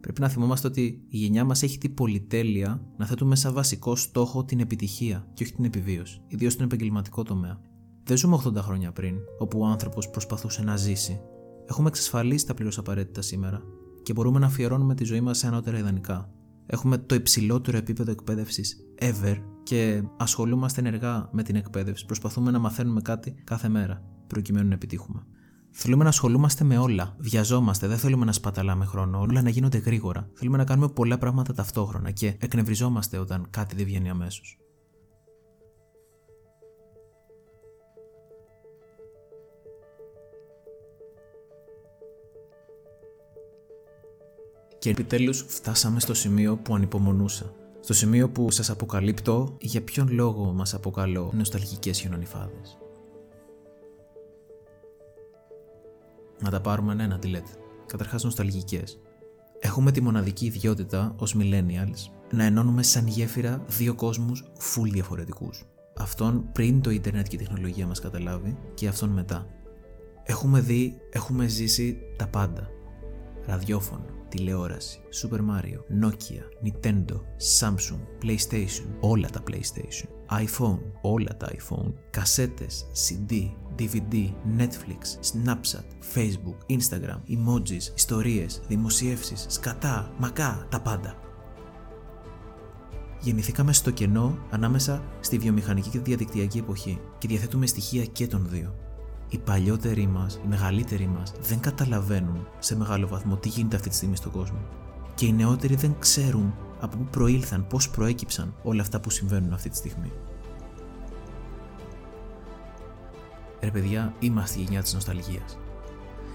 Πρέπει 0.00 0.20
να 0.20 0.28
θυμόμαστε 0.28 0.66
ότι 0.66 1.02
η 1.08 1.16
γενιά 1.16 1.44
μας 1.44 1.62
έχει 1.62 1.78
την 1.78 1.94
πολυτέλεια 1.94 2.82
να 2.96 3.06
θέτουμε 3.06 3.36
σαν 3.36 3.54
βασικό 3.54 3.96
στόχο 3.96 4.44
την 4.44 4.60
επιτυχία 4.60 5.28
και 5.34 5.42
όχι 5.44 5.54
την 5.54 5.64
επιβίωση, 5.64 6.20
ιδίως 6.26 6.52
στον 6.52 6.64
επαγγελματικό 6.64 7.22
τομέα. 7.22 7.60
Δεν 8.04 8.16
ζούμε 8.16 8.40
80 8.44 8.54
χρόνια 8.54 8.92
πριν, 8.92 9.16
όπου 9.38 9.60
ο 9.60 9.66
άνθρωπος 9.66 10.10
προσπαθούσε 10.10 10.62
να 10.62 10.76
ζήσει. 10.76 11.20
Έχουμε 11.66 11.88
εξασφαλίσει 11.88 12.46
τα 12.46 12.54
πλήρως 12.54 12.78
απαραίτητα 12.78 13.22
σήμερα 13.22 13.62
και 14.08 14.14
μπορούμε 14.14 14.38
να 14.38 14.46
αφιερώνουμε 14.46 14.94
τη 14.94 15.04
ζωή 15.04 15.20
μας 15.20 15.38
σε 15.38 15.46
ανώτερα 15.46 15.78
ιδανικά. 15.78 16.30
Έχουμε 16.66 16.98
το 16.98 17.14
υψηλότερο 17.14 17.76
επίπεδο 17.76 18.10
εκπαίδευσης 18.10 18.76
ever 19.00 19.36
και 19.62 20.02
ασχολούμαστε 20.16 20.80
ενεργά 20.80 21.28
με 21.32 21.42
την 21.42 21.56
εκπαίδευση. 21.56 22.06
Προσπαθούμε 22.06 22.50
να 22.50 22.58
μαθαίνουμε 22.58 23.00
κάτι 23.00 23.34
κάθε 23.44 23.68
μέρα 23.68 24.02
προκειμένου 24.26 24.68
να 24.68 24.74
επιτύχουμε. 24.74 25.22
Θέλουμε 25.70 26.02
να 26.02 26.08
ασχολούμαστε 26.08 26.64
με 26.64 26.78
όλα. 26.78 27.16
Βιαζόμαστε, 27.18 27.86
δεν 27.86 27.98
θέλουμε 27.98 28.24
να 28.24 28.32
σπαταλάμε 28.32 28.84
χρόνο, 28.84 29.20
όλα 29.20 29.42
να 29.42 29.48
γίνονται 29.48 29.78
γρήγορα. 29.78 30.30
Θέλουμε 30.34 30.56
να 30.56 30.64
κάνουμε 30.64 30.88
πολλά 30.88 31.18
πράγματα 31.18 31.54
ταυτόχρονα 31.54 32.10
και 32.10 32.36
εκνευριζόμαστε 32.38 33.18
όταν 33.18 33.46
κάτι 33.50 33.76
δεν 33.76 33.84
βγαίνει 33.84 34.10
αμέσως. 34.10 34.58
Και 44.78 44.90
επιτέλους 44.90 45.44
φτάσαμε 45.48 46.00
στο 46.00 46.14
σημείο 46.14 46.56
που 46.56 46.74
ανυπομονούσα. 46.74 47.52
Στο 47.80 47.94
σημείο 47.94 48.28
που 48.28 48.50
σας 48.50 48.70
αποκαλύπτω 48.70 49.56
για 49.60 49.82
ποιον 49.82 50.08
λόγο 50.10 50.52
μας 50.52 50.74
αποκαλώ 50.74 51.32
νοσταλγικές 51.34 52.00
χιονονιφάδες. 52.00 52.78
Να 56.42 56.50
τα 56.50 56.60
πάρουμε 56.60 56.92
ένα, 56.92 57.18
τι 57.18 57.28
λέτε. 57.28 57.50
Καταρχάς, 57.86 58.24
νοσταλγικές. 58.24 58.98
Έχουμε 59.58 59.90
τη 59.90 60.00
μοναδική 60.00 60.46
ιδιότητα 60.46 61.14
ως 61.18 61.36
millennials 61.38 62.10
να 62.32 62.44
ενώνουμε 62.44 62.82
σαν 62.82 63.06
γέφυρα 63.06 63.64
δύο 63.66 63.94
κόσμους 63.94 64.44
full 64.58 64.88
διαφορετικούς. 64.90 65.64
Αυτόν 65.96 66.48
πριν 66.52 66.80
το 66.80 66.90
ίντερνετ 66.90 67.26
και 67.26 67.36
η 67.36 67.38
τεχνολογία 67.38 67.86
μας 67.86 68.00
καταλάβει 68.00 68.56
και 68.74 68.88
αυτόν 68.88 69.10
μετά. 69.10 69.46
Έχουμε 70.22 70.60
δει, 70.60 71.00
έχουμε 71.10 71.46
ζήσει 71.46 71.98
τα 72.16 72.26
πάντα. 72.26 72.68
Ραδιόφωνο, 73.46 74.04
τηλεόραση, 74.28 75.00
Super 75.22 75.38
Mario, 75.38 76.04
Nokia, 76.04 76.66
Nintendo, 76.66 77.20
Samsung, 77.60 78.24
PlayStation, 78.24 78.86
όλα 79.00 79.28
τα 79.30 79.42
PlayStation, 79.50 80.08
iPhone, 80.44 80.78
όλα 81.00 81.36
τα 81.36 81.48
iPhone, 81.50 81.92
κασέτες, 82.10 82.86
CD, 82.92 83.32
DVD, 83.78 84.32
Netflix, 84.58 85.02
Snapchat, 85.32 85.86
Facebook, 86.14 86.76
Instagram, 86.76 87.20
emojis, 87.28 87.94
ιστορίες, 87.94 88.62
δημοσιεύσεις, 88.68 89.46
σκατά, 89.48 90.14
μακά, 90.18 90.66
τα 90.70 90.80
πάντα. 90.80 91.14
Γεννηθήκαμε 93.20 93.72
στο 93.72 93.90
κενό 93.90 94.38
ανάμεσα 94.50 95.02
στη 95.20 95.38
βιομηχανική 95.38 95.88
και 95.88 95.98
τη 95.98 96.04
διαδικτυακή 96.04 96.58
εποχή 96.58 97.00
και 97.18 97.28
διαθέτουμε 97.28 97.66
στοιχεία 97.66 98.04
και 98.04 98.26
των 98.26 98.48
δύο 98.48 98.74
οι 99.28 99.38
παλιότεροι 99.38 100.06
μας, 100.06 100.34
οι 100.34 100.48
μεγαλύτεροι 100.48 101.06
μας, 101.06 101.32
δεν 101.40 101.60
καταλαβαίνουν 101.60 102.46
σε 102.58 102.76
μεγάλο 102.76 103.06
βαθμό 103.08 103.36
τι 103.36 103.48
γίνεται 103.48 103.76
αυτή 103.76 103.88
τη 103.88 103.94
στιγμή 103.94 104.16
στον 104.16 104.32
κόσμο. 104.32 104.58
Και 105.14 105.26
οι 105.26 105.32
νεότεροι 105.32 105.74
δεν 105.74 105.96
ξέρουν 105.98 106.54
από 106.80 106.96
πού 106.96 107.04
προήλθαν, 107.10 107.66
πώς 107.66 107.90
προέκυψαν 107.90 108.54
όλα 108.62 108.82
αυτά 108.82 109.00
που 109.00 109.10
συμβαίνουν 109.10 109.52
αυτή 109.52 109.68
τη 109.68 109.76
στιγμή. 109.76 110.12
Ρε 113.60 113.70
παιδιά, 113.70 114.14
είμαστε 114.18 114.58
η 114.58 114.62
γενιά 114.62 114.82
της 114.82 114.94
νοσταλγίας. 114.94 115.58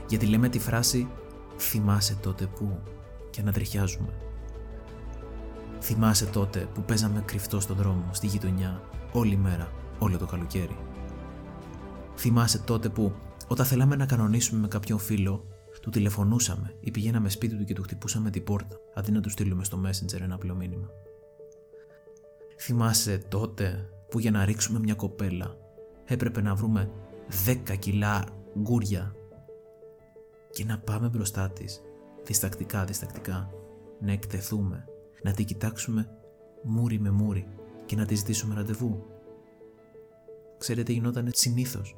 Γιατί 0.07 0.25
λέμε 0.25 0.49
τη 0.49 0.59
φράση 0.59 1.07
Θυμάσαι 1.57 2.15
τότε 2.15 2.45
που 2.45 2.79
και 3.29 3.41
ανατριχιάζουμε. 3.41 4.13
Θυμάσαι 5.81 6.25
τότε 6.25 6.67
που 6.73 6.81
παίζαμε 6.81 7.21
κρυφτό 7.25 7.59
στον 7.59 7.75
δρόμο, 7.75 8.09
στη 8.11 8.27
γειτονιά, 8.27 8.81
όλη 9.11 9.37
μέρα, 9.37 9.71
όλο 9.99 10.17
το 10.17 10.25
καλοκαίρι. 10.25 10.77
Θυμάσαι 12.17 12.59
τότε 12.59 12.89
που, 12.89 13.13
όταν 13.47 13.65
θέλαμε 13.65 13.95
να 13.95 14.05
κανονίσουμε 14.05 14.61
με 14.61 14.67
κάποιον 14.67 14.99
φίλο, 14.99 15.47
του 15.81 15.89
τηλεφωνούσαμε 15.89 16.75
ή 16.79 16.91
πηγαίναμε 16.91 17.29
σπίτι 17.29 17.55
του 17.55 17.63
και 17.63 17.73
του 17.73 17.83
χτυπούσαμε 17.83 18.29
την 18.29 18.43
πόρτα, 18.43 18.77
αντί 18.93 19.11
να 19.11 19.21
του 19.21 19.29
στείλουμε 19.29 19.63
στο 19.63 19.81
Messenger 19.85 20.21
ένα 20.21 20.35
απλό 20.35 20.55
μήνυμα. 20.55 20.89
Θυμάσαι 22.59 23.17
τότε 23.17 23.89
που 24.09 24.19
για 24.19 24.31
να 24.31 24.45
ρίξουμε 24.45 24.79
μια 24.79 24.93
κοπέλα 24.93 25.57
έπρεπε 26.05 26.41
να 26.41 26.55
βρούμε 26.55 26.91
10 27.45 27.77
κιλά 27.79 28.25
γκούρια 28.59 29.15
και 30.51 30.65
να 30.65 30.79
πάμε 30.79 31.07
μπροστά 31.07 31.49
της, 31.49 31.81
διστακτικά 32.23 32.85
διστακτικά, 32.85 33.49
να 33.99 34.11
εκτεθούμε, 34.11 34.85
να 35.23 35.31
την 35.31 35.45
κοιτάξουμε 35.45 36.09
μούρι 36.63 36.99
με 36.99 37.11
μούρι 37.11 37.47
και 37.85 37.95
να 37.95 38.05
τη 38.05 38.15
ζητήσουμε 38.15 38.55
ραντεβού. 38.55 39.05
Ξέρετε, 40.57 40.91
γινόταν 40.91 41.29
συνήθως 41.33 41.95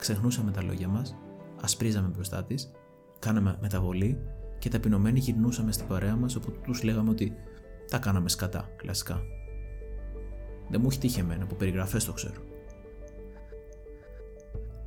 ξεχνούσαμε 0.00 0.50
τα 0.50 0.62
λόγια 0.62 0.88
μας, 0.88 1.16
ασπρίζαμε 1.60 2.08
μπροστά 2.08 2.44
της, 2.44 2.70
κάναμε 3.18 3.58
μεταβολή 3.60 4.18
και 4.58 4.68
ταπεινωμένοι 4.68 5.18
γυρνούσαμε 5.18 5.72
στην 5.72 5.86
παρέα 5.86 6.16
μας 6.16 6.36
όπου 6.36 6.50
τους 6.62 6.82
λέγαμε 6.82 7.10
ότι 7.10 7.32
τα 7.90 7.98
κάναμε 7.98 8.28
σκατά, 8.28 8.68
κλασικά. 8.76 9.22
Δεν 10.68 10.80
μου 10.80 10.88
έχει 10.90 10.98
τύχει 10.98 11.20
εμένα, 11.20 11.42
από 11.42 11.54
περιγραφές 11.54 12.04
το 12.04 12.12
ξέρω. 12.12 12.42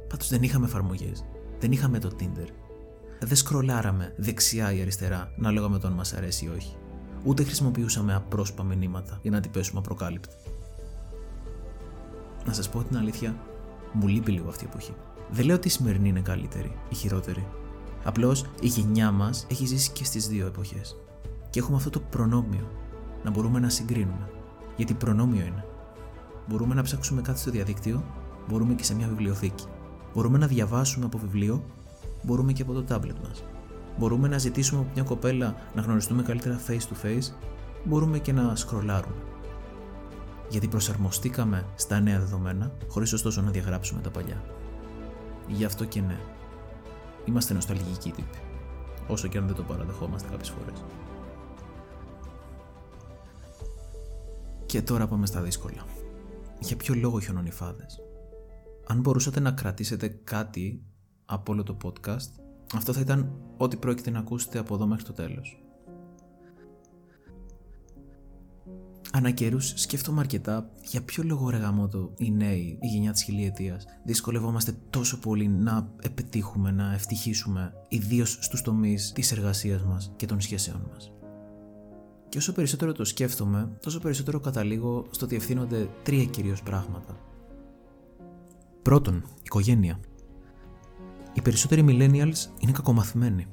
Πάντως 0.09 0.29
δεν 0.29 0.43
είχαμε 0.43 0.65
εφαρμογές, 0.65 1.25
δεν 1.59 1.71
είχαμε 1.71 1.99
το 1.99 2.09
Tinder. 2.19 2.47
Δεν 3.19 3.35
σκρολάραμε 3.35 4.13
δεξιά 4.17 4.73
ή 4.73 4.81
αριστερά 4.81 5.33
να 5.37 5.51
λέγαμε 5.51 5.79
το 5.79 5.87
αν 5.87 5.93
μας 5.93 6.13
αρέσει 6.13 6.45
ή 6.45 6.49
όχι. 6.55 6.75
Ούτε 7.23 7.43
χρησιμοποιούσαμε 7.43 8.13
απρόσωπα 8.13 8.63
μηνύματα 8.63 9.19
για 9.21 9.31
να 9.31 9.39
την 9.39 9.51
πέσουμε 9.51 9.79
απροκάλυπτα. 9.79 10.35
Να 12.45 12.53
σας 12.53 12.69
πω 12.69 12.83
την 12.83 12.97
αλήθεια, 12.97 13.35
μου 13.93 14.07
λείπει 14.07 14.31
λίγο 14.31 14.49
αυτή 14.49 14.63
η 14.63 14.67
εποχή. 14.71 14.93
Δεν 15.29 15.45
λέω 15.45 15.55
ότι 15.55 15.67
η 15.67 15.71
σημερινή 15.71 16.09
είναι 16.09 16.19
καλύτερη 16.19 16.77
ή 16.89 16.95
χειρότερη. 16.95 17.47
Απλώς 18.03 18.45
η 18.61 18.67
γενιά 18.67 19.11
μας 19.11 19.45
έχει 19.49 19.65
ζήσει 19.65 19.91
και 19.91 20.03
στις 20.03 20.27
δύο 20.27 20.45
εποχές. 20.45 20.95
Και 21.49 21.59
έχουμε 21.59 21.77
αυτό 21.77 21.89
το 21.89 21.99
προνόμιο 21.99 22.67
να 23.23 23.31
μπορούμε 23.31 23.59
να 23.59 23.69
συγκρίνουμε. 23.69 24.29
Γιατί 24.75 24.93
προνόμιο 24.93 25.45
είναι. 25.45 25.65
Μπορούμε 26.47 26.73
να 26.73 26.81
ψάξουμε 26.81 27.21
κάτι 27.21 27.39
στο 27.39 27.51
διαδίκτυο, 27.51 28.03
μπορούμε 28.49 28.73
και 28.73 28.83
σε 28.83 28.95
μια 28.95 29.07
βιβλιοθήκη. 29.07 29.65
Μπορούμε 30.13 30.37
να 30.37 30.47
διαβάσουμε 30.47 31.05
από 31.05 31.17
βιβλίο, 31.17 31.63
μπορούμε 32.23 32.51
και 32.53 32.61
από 32.61 32.73
το 32.73 32.83
τάμπλετ 32.83 33.15
μας. 33.27 33.43
Μπορούμε 33.97 34.27
να 34.27 34.37
ζητήσουμε 34.37 34.81
από 34.81 34.89
μια 34.93 35.03
κοπέλα 35.03 35.55
να 35.75 35.81
γνωριστούμε 35.81 36.23
καλύτερα 36.23 36.59
face 36.67 36.71
to 36.71 37.05
face. 37.05 37.33
Μπορούμε 37.83 38.19
και 38.19 38.31
να 38.31 38.55
σκρολάρουμε. 38.55 39.15
Γιατί 40.53 40.67
προσαρμοστήκαμε 40.67 41.65
στα 41.75 41.99
νέα 41.99 42.19
δεδομένα, 42.19 42.71
χωρίς 42.87 43.13
ωστόσο 43.13 43.41
να 43.41 43.51
διαγράψουμε 43.51 44.01
τα 44.01 44.09
παλιά. 44.09 44.43
Γι' 45.47 45.65
αυτό 45.65 45.85
και 45.85 46.01
ναι. 46.01 46.17
Είμαστε 47.25 47.53
νοσταλγικοί 47.53 48.11
τύποι. 48.11 48.37
Όσο 49.07 49.27
και 49.27 49.37
αν 49.37 49.45
δεν 49.47 49.55
το 49.55 49.63
παραδεχόμαστε 49.63 50.29
κάποιες 50.29 50.49
φορές. 50.49 50.83
Και 54.65 54.81
τώρα 54.81 55.07
πάμε 55.07 55.25
στα 55.25 55.41
δύσκολα. 55.41 55.85
Για 56.59 56.75
ποιο 56.75 56.95
λόγο 56.95 57.19
χιονονιφάδες; 57.19 57.99
Αν 58.87 58.99
μπορούσατε 58.99 59.39
να 59.39 59.51
κρατήσετε 59.51 60.07
κάτι 60.07 60.83
από 61.25 61.51
όλο 61.51 61.63
το 61.63 61.77
podcast, 61.83 62.29
αυτό 62.75 62.93
θα 62.93 62.99
ήταν 62.99 63.31
ό,τι 63.57 63.77
πρόκειται 63.77 64.11
να 64.11 64.19
ακούσετε 64.19 64.59
από 64.59 64.75
εδώ 64.75 64.87
μέχρι 64.87 65.03
το 65.03 65.13
τέλος. 65.13 65.62
Ανά 69.15 69.31
καιρούς 69.31 69.73
σκέφτομαι 69.75 70.19
αρκετά 70.19 70.69
για 70.81 71.01
ποιο 71.01 71.23
λόγο 71.23 71.49
ρε 71.49 71.57
γαμότο 71.57 72.13
οι 72.17 72.31
νέοι, 72.31 72.77
η 72.81 72.87
γενιά 72.87 73.11
της 73.11 73.23
χιλιετίας, 73.23 73.85
δυσκολευόμαστε 74.03 74.75
τόσο 74.89 75.19
πολύ 75.19 75.47
να 75.47 75.89
επιτύχουμε, 76.01 76.71
να 76.71 76.93
ευτυχίσουμε, 76.93 77.73
ιδίως 77.87 78.37
στους 78.41 78.61
τομείς 78.61 79.11
της 79.11 79.31
εργασίας 79.31 79.83
μας 79.83 80.13
και 80.15 80.25
των 80.25 80.41
σχέσεών 80.41 80.87
μας. 80.91 81.11
Και 82.29 82.37
όσο 82.37 82.51
περισσότερο 82.51 82.91
το 82.91 83.05
σκέφτομαι, 83.05 83.77
τόσο 83.81 83.99
περισσότερο 83.99 84.39
καταλήγω 84.39 85.05
στο 85.09 85.25
ότι 85.25 85.35
ευθύνονται 85.35 85.89
τρία 86.03 86.25
κυρίως 86.25 86.63
πράγματα. 86.63 87.17
Πρώτον, 88.81 89.23
οικογένεια. 89.43 89.99
Οι 91.33 91.41
περισσότεροι 91.41 91.85
millennials 91.87 92.49
είναι 92.59 92.71
κακομαθημένοι. 92.71 93.47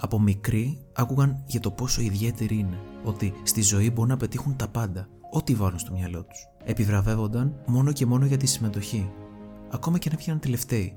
Από 0.00 0.20
μικροί 0.20 0.78
άκουγαν 0.92 1.42
για 1.46 1.60
το 1.60 1.70
πόσο 1.70 2.00
ιδιαίτεροι 2.00 2.58
είναι, 2.58 2.78
ότι 3.04 3.32
στη 3.42 3.62
ζωή 3.62 3.90
μπορούν 3.90 4.10
να 4.10 4.16
πετύχουν 4.16 4.56
τα 4.56 4.68
πάντα, 4.68 5.08
ό,τι 5.30 5.54
βάλουν 5.54 5.78
στο 5.78 5.92
μυαλό 5.92 6.24
τους. 6.24 6.48
Επιβραβεύονταν 6.64 7.54
μόνο 7.66 7.92
και 7.92 8.06
μόνο 8.06 8.26
για 8.26 8.36
τη 8.36 8.46
συμμετοχή, 8.46 9.10
ακόμα 9.70 9.98
και 9.98 10.10
να 10.10 10.16
πιάνουν 10.16 10.40
τελευταίοι. 10.40 10.96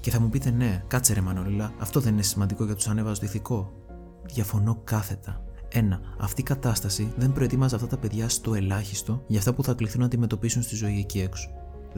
Και 0.00 0.10
θα 0.10 0.20
μου 0.20 0.28
πείτε 0.28 0.50
ναι, 0.50 0.84
κάτσε 0.86 1.12
ρε 1.12 1.20
Μανώληλα, 1.20 1.72
αυτό 1.78 2.00
δεν 2.00 2.12
είναι 2.12 2.22
σημαντικό 2.22 2.64
για 2.64 2.74
τους 2.74 2.88
ανέβαζο 2.88 3.20
ηθικό. 3.24 3.72
Διαφωνώ 4.22 4.80
κάθετα. 4.84 5.44
Ένα, 5.68 6.00
αυτή 6.18 6.40
η 6.40 6.44
κατάσταση 6.44 7.12
δεν 7.16 7.32
προετοίμαζε 7.32 7.74
αυτά 7.74 7.86
τα 7.86 7.96
παιδιά 7.96 8.28
στο 8.28 8.54
ελάχιστο 8.54 9.24
για 9.26 9.38
αυτά 9.38 9.54
που 9.54 9.64
θα 9.64 9.74
κληθούν 9.74 10.00
να 10.00 10.06
αντιμετωπίσουν 10.06 10.62
στη 10.62 10.74
ζωή 10.74 10.98
εκεί 10.98 11.20
έξω. 11.20 11.50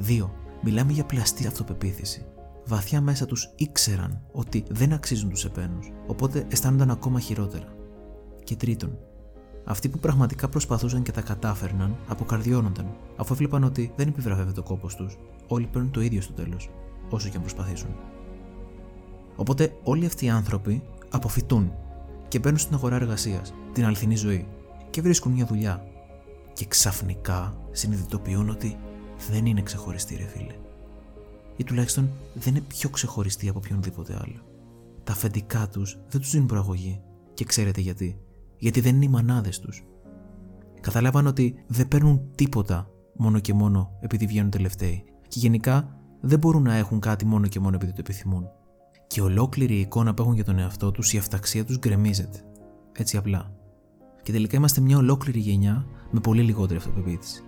2. 0.09 0.31
Μιλάμε 0.63 0.93
για 0.93 1.05
πλαστή 1.05 1.47
αυτοπεποίθηση. 1.47 2.27
Βαθιά 2.65 3.01
μέσα 3.01 3.27
τους 3.27 3.53
ήξεραν 3.57 4.23
ότι 4.33 4.65
δεν 4.69 4.93
αξίζουν 4.93 5.31
τους 5.31 5.45
επένους, 5.45 5.93
οπότε 6.07 6.47
αισθάνονταν 6.49 6.91
ακόμα 6.91 7.21
χειρότερα. 7.21 7.75
Και 8.45 8.57
τρίτον, 8.57 8.99
αυτοί 9.65 9.89
που 9.89 9.99
πραγματικά 9.99 10.49
προσπαθούσαν 10.49 11.03
και 11.03 11.13
τα 11.13 11.21
κατάφερναν, 11.21 11.97
αποκαρδιώνονταν, 12.09 12.97
αφού 13.17 13.33
έβλεπαν 13.33 13.65
ότι 13.65 13.93
δεν 13.97 14.09
επιβραβεύεται 14.09 14.61
ο 14.61 14.63
κόπος 14.63 14.95
τους, 14.95 15.19
όλοι 15.47 15.67
παίρνουν 15.67 15.91
το 15.91 16.01
ίδιο 16.01 16.21
στο 16.21 16.33
τέλος, 16.33 16.71
όσο 17.11 17.29
και 17.29 17.37
αν 17.37 17.43
προσπαθήσουν. 17.43 17.91
Οπότε 19.37 19.73
όλοι 19.83 20.07
αυτοί 20.07 20.25
οι 20.25 20.31
άνθρωποι 20.31 20.83
αποφυτούν 21.11 21.73
και 22.29 22.39
μπαίνουν 22.39 22.59
στην 22.59 22.75
αγορά 22.75 22.97
εργασίας, 22.97 23.55
την 23.73 23.85
αληθινή 23.85 24.17
ζωή, 24.17 24.47
και 24.91 25.03
βρίσκουν 25.03 25.33
μια 25.33 25.47
δουλειά. 25.47 25.85
Και 26.53 26.65
ξαφνικά 26.67 27.57
συνειδητοποιούν 27.71 28.49
ότι 28.49 28.77
δεν 29.31 29.47
είναι 29.47 29.63
ξεχωριστοί, 29.63 30.17
ρε 30.17 30.27
φίλε. 30.27 30.55
Ή 31.57 31.65
τουλάχιστον 31.65 32.11
δεν 32.35 32.55
είναι 32.55 32.65
πιο 32.69 32.89
ξεχωριστοί 32.89 33.49
από 33.49 33.59
οποιονδήποτε 33.59 34.19
άλλο. 34.23 34.41
Τα 35.05 35.13
αφεντικά 35.13 35.69
τους 35.69 35.99
δεν 36.09 36.21
τους 36.21 36.31
δίνουν 36.31 36.47
προαγωγή. 36.47 37.01
Και 37.35 37.45
ξέρετε 37.45 37.81
γιατί. 37.81 38.19
Γιατί 38.57 38.81
δεν 38.81 38.95
είναι 38.95 39.05
οι 39.05 39.09
μανάδες 39.09 39.59
τους. 39.59 39.85
Καταλάβαν 40.81 41.27
ότι 41.27 41.55
δεν 41.67 41.89
παίρνουν 41.89 42.23
τίποτα 42.35 42.91
μόνο 43.17 43.39
και 43.39 43.55
μόνο 43.55 43.99
επειδή 44.01 44.27
βγαίνουν 44.27 44.51
τελευταίοι. 44.51 45.05
Και 45.29 45.39
γενικά 45.39 45.99
δεν 46.21 46.39
μπορούν 46.39 46.63
να 46.63 46.75
έχουν 46.75 47.01
κάτι 47.01 47.25
μόνο 47.25 47.47
και 47.47 47.61
μόνο 47.61 47.77
επειδή 47.77 47.93
το 47.93 48.01
επιθυμούν. 48.01 48.49
Και 49.07 49.21
ολόκληρη 49.21 49.75
η 49.75 49.81
εικόνα 49.81 50.15
που 50.15 50.23
έχουν 50.23 50.35
για 50.35 50.45
τον 50.45 50.59
εαυτό 50.59 50.91
τους, 50.91 51.13
η 51.13 51.19
αυταξία 51.19 51.65
τους 51.65 51.79
γκρεμίζεται. 51.79 52.45
Έτσι 52.93 53.17
απλά. 53.17 53.53
Και 54.23 54.33
τελικά 54.33 54.57
είμαστε 54.57 54.81
μια 54.81 54.97
ολόκληρη 54.97 55.39
γενιά 55.39 55.87
με 56.11 56.21
πολύ 56.21 56.43
λιγότερη 56.43 56.79
αυτοπεποίθηση. 56.79 57.43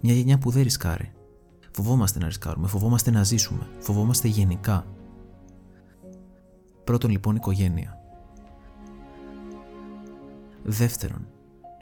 Μια 0.00 0.14
γενιά 0.14 0.38
που 0.38 0.50
δεν 0.50 0.62
ρισκάρει. 0.62 1.12
Φοβόμαστε 1.78 2.18
να 2.18 2.26
ρισκάρουμε, 2.26 2.68
φοβόμαστε 2.68 3.10
να 3.10 3.22
ζήσουμε, 3.22 3.66
φοβόμαστε 3.78 4.28
γενικά. 4.28 4.86
Πρώτον 6.84 7.10
λοιπόν 7.10 7.36
οικογένεια. 7.36 8.00
Δεύτερον, 10.64 11.26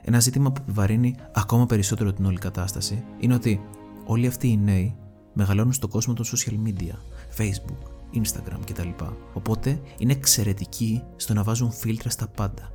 ένα 0.02 0.20
ζήτημα 0.20 0.52
που 0.52 0.60
επιβαρύνει 0.62 1.14
ακόμα 1.34 1.66
περισσότερο 1.66 2.12
την 2.12 2.24
όλη 2.24 2.38
κατάσταση 2.38 3.04
είναι 3.18 3.34
ότι 3.34 3.60
όλοι 4.06 4.26
αυτοί 4.26 4.48
οι 4.48 4.56
νέοι 4.56 4.96
μεγαλώνουν 5.32 5.72
στον 5.72 5.90
κόσμο 5.90 6.14
των 6.14 6.24
social 6.24 6.68
media, 6.68 6.94
Facebook, 7.38 7.90
Instagram 8.14 8.60
κτλ. 8.66 8.88
Οπότε 9.32 9.80
είναι 9.98 10.12
εξαιρετικοί 10.12 11.02
στο 11.16 11.34
να 11.34 11.42
βάζουν 11.42 11.70
φίλτρα 11.70 12.10
στα 12.10 12.28
πάντα. 12.28 12.70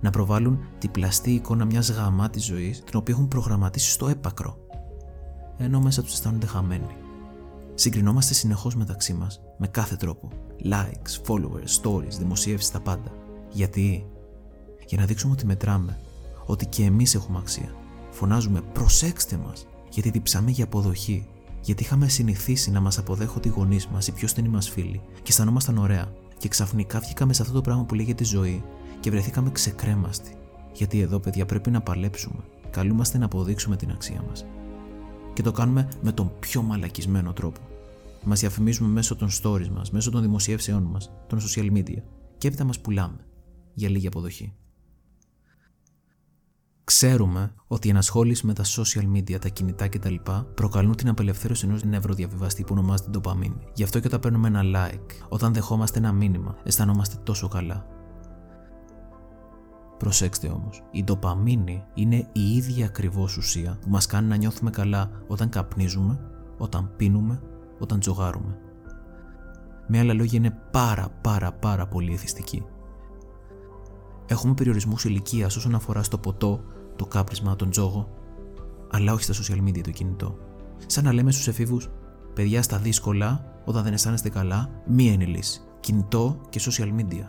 Να 0.00 0.10
προβάλλουν 0.10 0.58
την 0.78 0.90
πλαστή 0.90 1.30
εικόνα 1.30 1.64
μιας 1.64 1.90
γαμάτης 1.90 2.44
ζωής 2.44 2.82
την 2.84 2.98
οποία 2.98 3.14
έχουν 3.14 3.28
προγραμματίσει 3.28 3.90
στο 3.90 4.08
έπακρο 4.08 4.65
ενώ 5.58 5.80
μέσα 5.80 6.02
τους 6.02 6.12
αισθάνονται 6.12 6.46
χαμένοι. 6.46 6.96
Συγκρινόμαστε 7.74 8.34
συνεχώς 8.34 8.74
μεταξύ 8.74 9.12
μας 9.12 9.40
με 9.56 9.66
κάθε 9.66 9.96
τρόπο. 9.96 10.28
Likes, 10.64 11.26
followers, 11.26 11.82
stories, 11.82 12.18
δημοσίευσεις, 12.18 12.70
τα 12.70 12.80
πάντα. 12.80 13.12
Γιατί; 13.52 14.06
Για 14.86 14.98
να 14.98 15.04
δείξουμε 15.04 15.32
ότι 15.32 15.46
μετράμε, 15.46 15.98
ότι 16.46 16.66
και 16.66 16.84
εμείς 16.84 17.14
έχουμε 17.14 17.38
αξία. 17.38 17.74
Φωνάζουμε 18.10 18.60
προσέξτε 18.72 19.36
μας, 19.36 19.66
γιατί 19.90 20.10
διψάμε 20.10 20.50
για 20.50 20.64
αποδοχή. 20.64 21.26
Γιατί 21.62 21.82
είχαμε 21.82 22.08
συνηθίσει 22.08 22.70
να 22.70 22.80
μας 22.80 22.98
αποδέχονται 22.98 23.48
οι 23.48 23.52
γονείς 23.56 23.86
μας, 23.86 24.06
οι 24.06 24.12
πιο 24.12 24.28
στενοί 24.28 24.48
μας 24.48 24.68
φίλοι, 24.68 25.00
και 25.14 25.28
αισθανόμασταν 25.28 25.78
ωραία. 25.78 26.12
Και 26.38 26.48
ξαφνικά 26.48 27.00
βγήκαμε 27.00 27.32
σε 27.32 27.42
αυτό 27.42 27.54
το 27.54 27.60
πράγμα 27.60 27.84
που 27.84 27.94
λέγεται 27.94 28.24
ζωή 28.24 28.62
και 29.00 29.10
βρεθήκαμε 29.10 29.50
ξεκρέμαστοι. 29.50 30.36
Γιατί 30.72 31.00
εδώ, 31.00 31.18
παιδιά, 31.18 31.46
πρέπει 31.46 31.70
να 31.70 31.80
παλέψουμε. 31.80 32.40
Καλούμαστε 32.70 33.18
να 33.18 33.24
αποδείξουμε 33.24 33.76
την 33.76 33.90
αξία 33.90 34.24
μας 34.28 34.44
και 35.36 35.42
το 35.42 35.52
κάνουμε 35.52 35.88
με 36.02 36.12
τον 36.12 36.32
πιο 36.40 36.62
μαλακισμένο 36.62 37.32
τρόπο. 37.32 37.60
Μας 38.24 38.40
διαφημίζουμε 38.40 38.88
μέσω 38.88 39.16
των 39.16 39.28
stories 39.42 39.68
μας, 39.68 39.90
μέσω 39.90 40.10
των 40.10 40.22
δημοσιεύσεών 40.22 40.82
μας, 40.82 41.10
των 41.26 41.38
social 41.40 41.72
media 41.72 42.02
και 42.38 42.48
έπειτα 42.48 42.64
μας 42.64 42.80
πουλάμε 42.80 43.26
για 43.74 43.88
λίγη 43.88 44.06
αποδοχή. 44.06 44.54
Ξέρουμε 46.84 47.54
ότι 47.66 47.86
η 47.86 47.90
ενασχόληση 47.90 48.46
με 48.46 48.52
τα 48.52 48.64
social 48.64 49.16
media, 49.16 49.38
τα 49.40 49.48
κινητά 49.48 49.88
κτλ. 49.88 50.14
προκαλούν 50.54 50.96
την 50.96 51.08
απελευθέρωση 51.08 51.66
ενός 51.66 51.84
νευροδιαβιβαστή 51.84 52.62
που 52.62 52.68
ονομάζεται 52.72 53.10
ντοπαμίνη. 53.10 53.60
Γι' 53.74 53.82
αυτό 53.82 54.00
και 54.00 54.06
όταν 54.06 54.20
παίρνουμε 54.20 54.48
ένα 54.48 54.62
like, 54.64 55.26
όταν 55.28 55.52
δεχόμαστε 55.54 55.98
ένα 55.98 56.12
μήνυμα, 56.12 56.56
αισθανόμαστε 56.62 57.16
τόσο 57.22 57.48
καλά. 57.48 57.95
Προσέξτε 59.98 60.48
όμως, 60.48 60.82
η 60.90 61.04
ντοπαμίνη 61.04 61.84
είναι 61.94 62.28
η 62.32 62.56
ίδια 62.56 62.86
ακριβώς 62.86 63.36
ουσία 63.36 63.78
που 63.80 63.88
μας 63.90 64.06
κάνει 64.06 64.28
να 64.28 64.36
νιώθουμε 64.36 64.70
καλά 64.70 65.10
όταν 65.26 65.48
καπνίζουμε, 65.48 66.20
όταν 66.58 66.92
πίνουμε, 66.96 67.42
όταν 67.78 68.00
τζογάρουμε. 68.00 68.58
Με 69.86 69.98
άλλα 69.98 70.14
λόγια, 70.14 70.38
είναι 70.38 70.58
πάρα 70.70 71.08
πάρα 71.20 71.52
πάρα 71.52 71.86
πολύ 71.86 72.12
εθιστική. 72.12 72.64
Έχουμε 74.26 74.54
περιορισμούς 74.54 75.04
ηλικίας 75.04 75.56
όσον 75.56 75.74
αφορά 75.74 76.02
στο 76.02 76.18
ποτό, 76.18 76.60
το 76.96 77.06
κάπρισμα, 77.06 77.56
τον 77.56 77.70
τζόγο, 77.70 78.08
αλλά 78.90 79.12
όχι 79.12 79.32
στα 79.32 79.34
social 79.34 79.68
media 79.68 79.80
το 79.80 79.90
κινητό. 79.90 80.38
Σαν 80.86 81.04
να 81.04 81.12
λέμε 81.12 81.32
στους 81.32 81.48
εφήβους, 81.48 81.90
παιδιά 82.34 82.62
στα 82.62 82.78
δύσκολα, 82.78 83.60
όταν 83.64 83.82
δεν 83.82 83.92
αισθάνεστε 83.92 84.28
καλά, 84.28 84.70
μία 84.86 85.12
είναι 85.12 85.24
η 85.24 85.26
λύση. 85.26 85.60
Κινητό 85.80 86.40
και 86.48 86.60
social 86.62 87.00
media. 87.00 87.28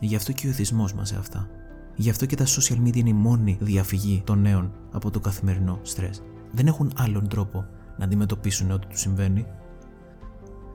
Γι' 0.00 0.16
αυτό 0.16 0.32
και 0.32 0.46
ο 0.46 0.50
εθισμός 0.50 0.94
μας 0.94 1.08
σε 1.08 1.16
αυτά. 1.16 1.48
Γι' 1.96 2.10
αυτό 2.10 2.26
και 2.26 2.36
τα 2.36 2.44
social 2.44 2.86
media 2.86 2.96
είναι 2.96 3.08
η 3.08 3.12
μόνη 3.12 3.58
διαφυγή 3.60 4.22
των 4.24 4.40
νέων 4.40 4.72
από 4.92 5.10
το 5.10 5.20
καθημερινό 5.20 5.78
στρες. 5.82 6.22
Δεν 6.50 6.66
έχουν 6.66 6.92
άλλον 6.96 7.28
τρόπο 7.28 7.66
να 7.98 8.04
αντιμετωπίσουν 8.04 8.70
ό,τι 8.70 8.86
τους 8.86 9.00
συμβαίνει. 9.00 9.46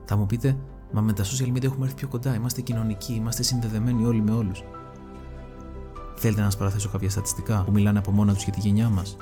Θα 0.04 0.16
μου 0.16 0.26
πείτε, 0.26 0.56
μα 0.92 1.00
με 1.00 1.12
τα 1.12 1.24
social 1.24 1.48
media 1.52 1.64
έχουμε 1.64 1.84
έρθει 1.84 1.96
πιο 1.96 2.08
κοντά. 2.08 2.34
Είμαστε 2.34 2.60
κοινωνικοί, 2.60 3.12
είμαστε 3.12 3.42
συνδεδεμένοι 3.42 4.04
όλοι 4.04 4.22
με 4.22 4.30
όλους. 4.30 4.62
Θέλετε 6.16 6.40
να 6.40 6.46
σας 6.46 6.56
παραθέσω 6.56 6.88
κάποια 6.88 7.10
στατιστικά 7.10 7.62
που 7.64 7.72
μιλάνε 7.72 7.98
από 7.98 8.10
μόνα 8.10 8.34
τους 8.34 8.44
για 8.44 8.52
τη 8.52 8.60
γενιά 8.60 8.88
μας; 8.88 9.16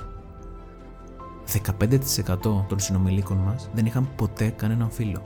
15% 1.47 2.67
των 2.69 2.79
συνομιλίκων 2.79 3.37
μας 3.37 3.69
δεν 3.75 3.87
είχαν 3.87 4.09
ποτέ 4.17 4.49
κανέναν 4.49 4.91
φίλο. 4.91 5.23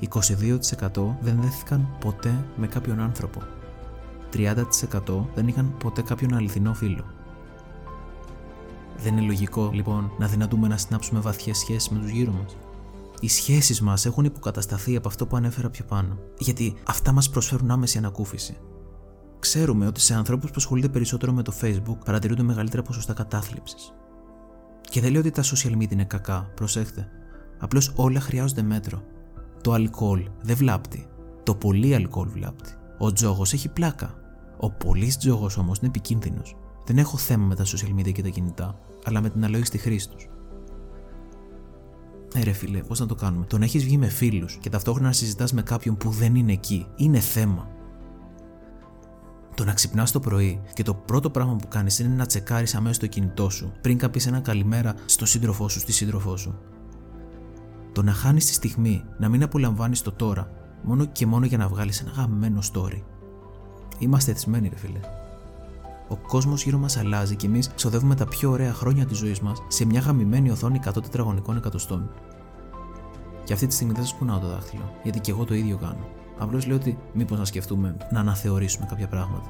22% 0.00 1.16
δεν 1.20 1.40
δέθηκαν 1.40 1.88
ποτέ 2.00 2.44
με 2.56 2.66
κάποιον 2.66 3.00
άνθρωπο. 3.00 3.40
30% 4.38 5.26
δεν 5.34 5.48
είχαν 5.48 5.74
ποτέ 5.78 6.02
κάποιον 6.02 6.34
αληθινό 6.34 6.74
φίλο. 6.74 7.04
Δεν 8.96 9.16
είναι 9.16 9.26
λογικό 9.26 9.70
λοιπόν 9.72 10.10
να 10.18 10.26
δυνατούμε 10.26 10.68
να 10.68 10.76
συνάψουμε 10.76 11.20
βαθιές 11.20 11.58
σχέσεις 11.58 11.88
με 11.88 11.98
τους 11.98 12.10
γύρω 12.10 12.32
μας; 12.32 12.56
Οι 13.20 13.28
σχέσεις 13.28 13.80
μας 13.80 14.06
έχουν 14.06 14.24
υποκατασταθεί 14.24 14.96
από 14.96 15.08
αυτό 15.08 15.26
που 15.26 15.36
ανέφερα 15.36 15.70
πιο 15.70 15.84
πάνω, 15.84 16.18
γιατί 16.38 16.74
αυτά 16.86 17.12
μας 17.12 17.30
προσφέρουν 17.30 17.70
άμεση 17.70 17.98
ανακούφιση. 17.98 18.56
Ξέρουμε 19.38 19.86
ότι 19.86 20.00
σε 20.00 20.14
ανθρώπους 20.14 20.48
που 20.48 20.56
ασχολούνται 20.56 20.88
περισσότερο 20.88 21.32
με 21.32 21.42
το 21.42 21.52
Facebook 21.60 21.96
παρατηρούνται 22.04 22.42
μεγαλύτερα 22.42 22.82
ποσοστά 22.82 23.12
κατάθλιψης. 23.12 23.92
Και 24.80 25.00
δεν 25.00 25.10
λέω 25.10 25.20
ότι 25.20 25.30
τα 25.30 25.42
social 25.42 25.76
media 25.76 25.90
είναι 25.90 26.04
κακά, 26.04 26.50
προσέχτε. 26.54 27.08
Απλώς 27.58 27.92
όλα 27.96 28.20
χρειάζονται 28.20 28.62
μέτρο. 28.62 29.02
Το 29.60 29.72
αλκοόλ 29.72 30.28
δεν 30.42 30.56
βλάπτει. 30.56 31.06
Το 31.42 31.54
πολύ 31.54 31.94
αλκοόλ 31.94 32.28
βλάπτει. 32.28 32.72
Ο 32.98 33.12
τζόγος 33.12 33.52
έχει 33.52 33.68
πλάκα. 33.68 34.14
Ο 34.60 34.70
πολύς 34.70 35.16
τζόγο 35.16 35.50
όμως 35.58 35.78
είναι 35.78 35.86
επικίνδυνος. 35.88 36.56
Δεν 36.84 36.98
έχω 36.98 37.16
θέμα 37.16 37.44
με 37.44 37.54
τα 37.54 37.64
social 37.64 38.00
media 38.00 38.12
και 38.12 38.22
τα 38.22 38.28
κινητά, 38.28 38.78
αλλά 39.04 39.20
με 39.20 39.30
την 39.30 39.44
αλόγιστη 39.44 39.78
χρήση 39.78 40.08
τους. 40.08 40.28
Ε, 42.34 42.42
ρε 42.42 42.52
φίλε, 42.52 42.82
πώς 42.82 43.00
να 43.00 43.06
το 43.06 43.14
κάνουμε; 43.14 43.46
Το 43.46 43.58
να 43.58 43.64
έχεις 43.64 43.84
βγει 43.84 43.98
με 43.98 44.08
φίλους 44.08 44.56
και 44.60 44.70
ταυτόχρονα 44.70 45.06
να 45.06 45.12
συζητάς 45.12 45.52
με 45.52 45.62
κάποιον 45.62 45.96
που 45.96 46.10
δεν 46.10 46.34
είναι 46.34 46.52
εκεί 46.52 46.86
είναι 46.96 47.18
θέμα. 47.18 47.68
Το 49.54 49.64
να 49.64 49.72
ξυπνάς 49.72 50.12
το 50.12 50.20
πρωί 50.20 50.60
και 50.74 50.82
το 50.82 50.94
πρώτο 50.94 51.30
πράγμα 51.30 51.56
που 51.56 51.68
κάνεις 51.68 51.98
είναι 51.98 52.14
να 52.14 52.26
τσεκάρεις 52.26 52.74
αμέσως 52.74 52.98
το 52.98 53.06
κινητό 53.06 53.50
σου 53.50 53.72
πριν 53.80 53.98
καπείς 53.98 54.26
ένα 54.26 54.40
καλημέρα 54.40 54.94
στο 55.06 55.26
σύντροφό 55.26 55.68
σου, 55.68 55.78
στη 55.78 55.92
σύντροφό 55.92 56.36
σου. 56.36 56.58
Το 57.92 58.02
να 58.02 58.12
χάνεις 58.12 58.46
τη 58.46 58.52
στιγμή, 58.52 59.04
να 59.18 59.28
μην 59.28 59.42
απολαμβάνεις 59.42 60.02
το 60.02 60.12
τώρα, 60.12 60.50
μόνο 60.82 61.04
και 61.04 61.26
μόνο 61.26 61.46
για 61.46 61.58
να 61.58 61.68
βγάλεις 61.68 62.00
ένα 62.00 62.10
γαμμένο 62.10 62.60
story. 62.72 63.02
Είμαστε 63.98 64.30
εθισμένοι, 64.30 64.68
ρε 64.68 64.76
φίλε. 64.76 65.00
Ο 66.08 66.16
κόσμος 66.16 66.64
γύρω 66.64 66.78
μας 66.78 66.96
αλλάζει 66.96 67.36
και 67.36 67.46
εμείς 67.46 67.70
ξοδεύουμε 67.74 68.14
τα 68.14 68.26
πιο 68.26 68.50
ωραία 68.50 68.72
χρόνια 68.72 69.06
της 69.06 69.18
ζωής 69.18 69.40
μας 69.40 69.62
σε 69.68 69.84
μια 69.86 70.00
γαμημένη 70.00 70.50
οθόνη 70.50 70.80
100 70.84 70.92
τετραγωνικών 71.02 71.56
εκατοστών. 71.56 72.10
Και 73.44 73.52
αυτή 73.52 73.66
τη 73.66 73.74
στιγμή 73.74 73.92
δεν 73.92 74.02
σας 74.02 74.14
κουνάω 74.18 74.38
το 74.38 74.48
δάχτυλο, 74.48 74.92
γιατί 75.02 75.20
και 75.20 75.30
εγώ 75.30 75.44
το 75.44 75.54
ίδιο 75.54 75.76
κάνω. 75.76 76.08
Απλώς 76.38 76.66
λέω 76.66 76.76
ότι 76.76 76.98
μήπως 77.12 77.38
να 77.38 77.44
σκεφτούμε 77.44 77.96
να 78.10 78.20
αναθεωρήσουμε 78.20 78.86
κάποια 78.88 79.06
πράγματα. 79.06 79.48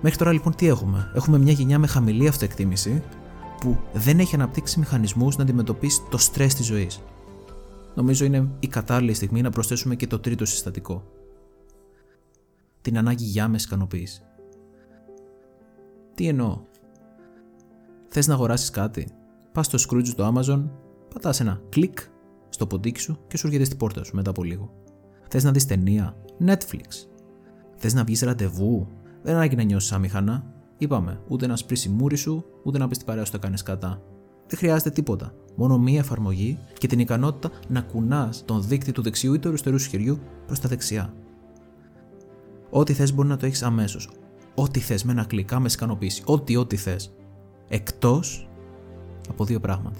Μέχρι 0.00 0.18
τώρα 0.18 0.32
λοιπόν 0.32 0.54
τι 0.54 0.68
έχουμε; 0.68 1.10
Έχουμε 1.14 1.38
μια 1.38 1.52
γενιά 1.52 1.78
με 1.78 1.86
χαμηλή 1.86 2.28
αυτοεκτίμηση 2.28 3.02
που 3.60 3.78
δεν 3.92 4.18
έχει 4.18 4.34
αναπτύξει 4.34 4.78
μηχανισμούς 4.78 5.36
να 5.36 5.42
αντιμετωπίσει 5.42 6.02
το 6.10 6.18
στρες 6.18 6.54
της 6.54 6.66
ζωής. 6.66 7.00
Νομίζω 7.98 8.24
είναι 8.24 8.50
η 8.58 8.66
κατάλληλη 8.66 9.14
στιγμή 9.14 9.42
να 9.42 9.50
προσθέσουμε 9.50 9.94
και 9.96 10.06
το 10.06 10.18
τρίτο 10.18 10.44
συστατικό. 10.44 11.04
Την 12.80 12.98
ανάγκη 12.98 13.24
για 13.24 13.44
άμεση 13.44 13.66
ικανοποίηση. 13.66 14.22
Τι 16.14 16.28
εννοώ; 16.28 16.60
Θες 18.08 18.26
να 18.26 18.34
αγοράσεις 18.34 18.70
κάτι; 18.70 19.08
Πας 19.52 19.66
στο 19.66 19.78
Scrooge 19.78 20.06
στο 20.06 20.32
Amazon, 20.34 20.68
πατάς 21.14 21.40
ένα 21.40 21.60
κλικ 21.68 21.98
στο 22.48 22.66
ποντίκι 22.66 23.00
σου 23.00 23.18
και 23.26 23.36
σου 23.36 23.46
έρχεται 23.46 23.64
στην 23.64 23.78
πόρτα 23.78 24.04
σου 24.04 24.16
μετά 24.16 24.30
από 24.30 24.42
λίγο. 24.42 24.72
Θες 25.28 25.44
να 25.44 25.50
δεις 25.50 25.66
ταινία, 25.66 26.16
Netflix. 26.46 27.08
Θες 27.76 27.94
να 27.94 28.04
βγεις 28.04 28.20
ραντεβού, 28.20 28.88
δεν 29.22 29.34
ανάγκη 29.34 29.56
να 29.56 29.62
νιώσεις 29.62 29.92
άμυχανα. 29.92 30.52
Είπαμε, 30.78 31.20
ούτε 31.28 31.46
να 31.46 31.56
σπρίσει 31.56 31.88
μούρι 31.88 32.16
σου, 32.16 32.44
ούτε 32.64 32.78
να 32.78 32.88
πεις 32.88 32.98
την 32.98 33.06
παρέα 33.06 33.24
σου 33.24 33.32
τα 33.32 33.38
κάνεις 33.38 33.62
κατά. 33.62 34.02
Δεν 34.46 34.58
χρειάζεται 34.58 34.90
τίποτα. 34.90 35.34
Μόνο 35.60 35.78
μία 35.78 35.98
εφαρμογή 35.98 36.58
και 36.78 36.86
την 36.86 36.98
ικανότητα 36.98 37.50
να 37.68 37.80
κουνάς 37.80 38.44
τον 38.44 38.62
δείκτη 38.62 38.92
του 38.92 39.02
δεξιού 39.02 39.34
ή 39.34 39.38
του 39.38 39.48
αριστερού 39.48 39.80
σου 39.80 39.88
χεριού 39.88 40.18
προς 40.46 40.60
τα 40.60 40.68
δεξιά. 40.68 41.12
Ό,τι 42.70 42.92
θες 42.92 43.14
μπορεί 43.14 43.28
να 43.28 43.36
το 43.36 43.46
έχεις 43.46 43.62
αμέσως. 43.62 44.10
Ό,τι 44.54 44.80
θες 44.80 45.04
με 45.04 45.12
ένα 45.12 45.24
κλικ, 45.24 45.52
άμεση 45.52 45.76
ικανοποίηση. 45.76 46.22
Ό,τι, 46.24 46.56
ό,τι 46.56 46.76
θες. 46.76 47.14
Εκτός 47.68 48.48
από 49.28 49.44
δύο 49.44 49.60
πράγματα 49.60 49.98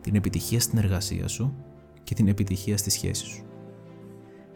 την 0.00 0.14
επιτυχία 0.14 0.60
στην 0.60 0.78
εργασία 0.78 1.28
σου 1.28 1.54
και 2.02 2.14
την 2.14 2.28
επιτυχία 2.28 2.76
στη 2.76 2.90
σχέση 2.90 3.26
σου. 3.26 3.42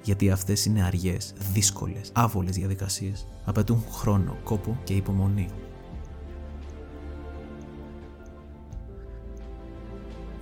Γιατί 0.03 0.31
αυτές 0.31 0.65
είναι 0.65 0.83
αργές, 0.85 1.33
δύσκολες, 1.53 2.11
άβολες 2.13 2.57
διαδικασίες. 2.57 3.27
Απαιτούν 3.45 3.85
χρόνο, 3.91 4.37
κόπο 4.45 4.81
και 4.85 4.95
υπομονή. 4.95 5.49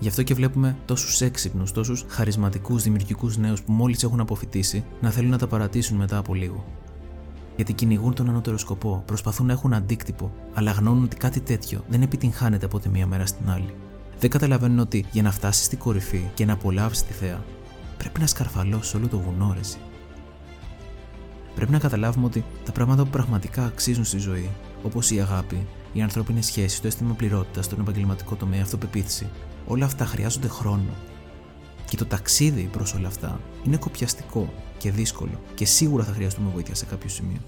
Γι' 0.01 0.09
αυτό 0.09 0.23
και 0.23 0.35
βλέπουμε 0.35 0.77
τόσους 0.85 1.21
έξυπνους, 1.21 1.73
τόσους 1.73 2.05
χαρισματικούς, 2.09 2.83
δημιουργικούς 2.83 3.37
νέους 3.37 3.63
που 3.63 3.73
μόλις 3.73 4.03
έχουν 4.03 4.21
αποφυτίσει 4.21 4.85
να 5.01 5.11
θέλουν 5.11 5.31
να 5.31 5.39
τα 5.39 5.47
παρατήσουν 5.47 5.97
μετά 5.97 6.17
από 6.19 6.35
λίγο. 6.35 6.65
Γιατί 7.57 7.73
κυνηγούν 7.73 8.15
τον 8.15 8.29
ανώτερο 8.29 8.59
σκοπό, 8.59 9.03
προσπαθούν 9.07 9.47
να 9.47 9.53
έχουν 9.53 9.73
αντίκτυπο, 9.73 10.33
αλλά 10.55 10.71
γνώνουν 10.71 11.05
ότι 11.05 11.17
κάτι 11.17 11.41
τέτοιο 11.41 11.85
δεν 11.89 12.03
επιτυγχάνεται 12.03 12.65
από 12.65 12.79
τη 12.79 12.89
μία 12.89 13.07
μέρα 13.07 13.27
στην 13.27 13.51
άλλη 13.51 13.75
δεν 14.21 14.31
καταλαβαίνουν 14.31 14.79
ότι 14.79 15.05
για 15.13 15.23
να 15.23 15.31
φτάσεις 15.31 15.65
στην 15.65 15.79
κορυφή 15.79 16.31
και 16.35 16.45
να 16.45 16.53
απολαύσεις 16.53 17.05
τη 17.05 17.13
θέα, 17.13 17.45
πρέπει 17.99 18.21
να 18.21 18.27
σκαρφαλώσεις 18.27 18.95
όλο 18.95 19.09
το 19.09 19.19
βουνό, 19.19 19.53
ρε. 19.55 19.61
Πρέπει 21.55 21.73
να 21.73 21.79
καταλάβουμε 21.79 22.27
ότι 22.27 22.45
τα 22.65 22.73
πράγματα 22.73 23.05
που 23.05 23.11
πραγματικά 23.11 23.65
αξίζουν 23.65 24.05
στη 24.05 24.19
ζωή, 24.19 24.51
όπως 24.83 25.11
η 25.11 25.21
αγάπη, 25.21 25.67
οι 25.93 26.03
ανθρώπινε 26.03 26.41
σχέσει, 26.41 26.81
το 26.81 26.87
αίσθημα 26.87 27.15
πληρότητας, 27.15 27.69
τον 27.69 27.81
επαγγελματικό 27.81 28.35
τομέα, 28.35 28.59
η 28.59 28.63
αυτοπεποίθηση, 28.63 29.29
όλα 29.67 29.85
αυτά 29.85 30.05
χρειάζονται 30.05 30.49
χρόνο. 30.49 30.95
Και 31.89 31.97
το 31.97 32.05
ταξίδι 32.05 32.69
προς 32.73 32.95
όλα 32.95 33.09
αυτά 33.09 33.41
είναι 33.67 33.77
κοπιαστικό 33.77 34.53
και 34.79 34.91
δύσκολο 34.91 35.41
και 35.55 35.65
σίγουρα 35.65 36.05
θα 36.05 36.13
χρειαστούμε 36.13 36.51
βοήθεια 36.53 36.75
σε 36.75 36.85
κάποιο 36.85 37.09
σημείο 37.09 37.41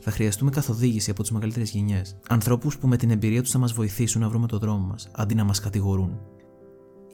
θα 0.00 0.10
χρειαστούμε 0.10 0.50
καθοδήγηση 0.50 1.10
από 1.10 1.22
τις 1.22 1.30
μεγαλύτερες 1.30 1.70
γενιές. 1.70 2.16
Ανθρώπους 2.28 2.78
που 2.78 2.88
με 2.88 2.96
την 2.96 3.10
εμπειρία 3.10 3.42
τους 3.42 3.50
θα 3.50 3.58
μας 3.58 3.72
βοηθήσουν 3.72 4.20
να 4.20 4.28
βρούμε 4.28 4.46
τον 4.46 4.58
δρόμο 4.58 4.86
μας, 4.86 5.08
αντί 5.12 5.34
να 5.34 5.44
μας 5.44 5.60
κατηγορούν. 5.60 6.20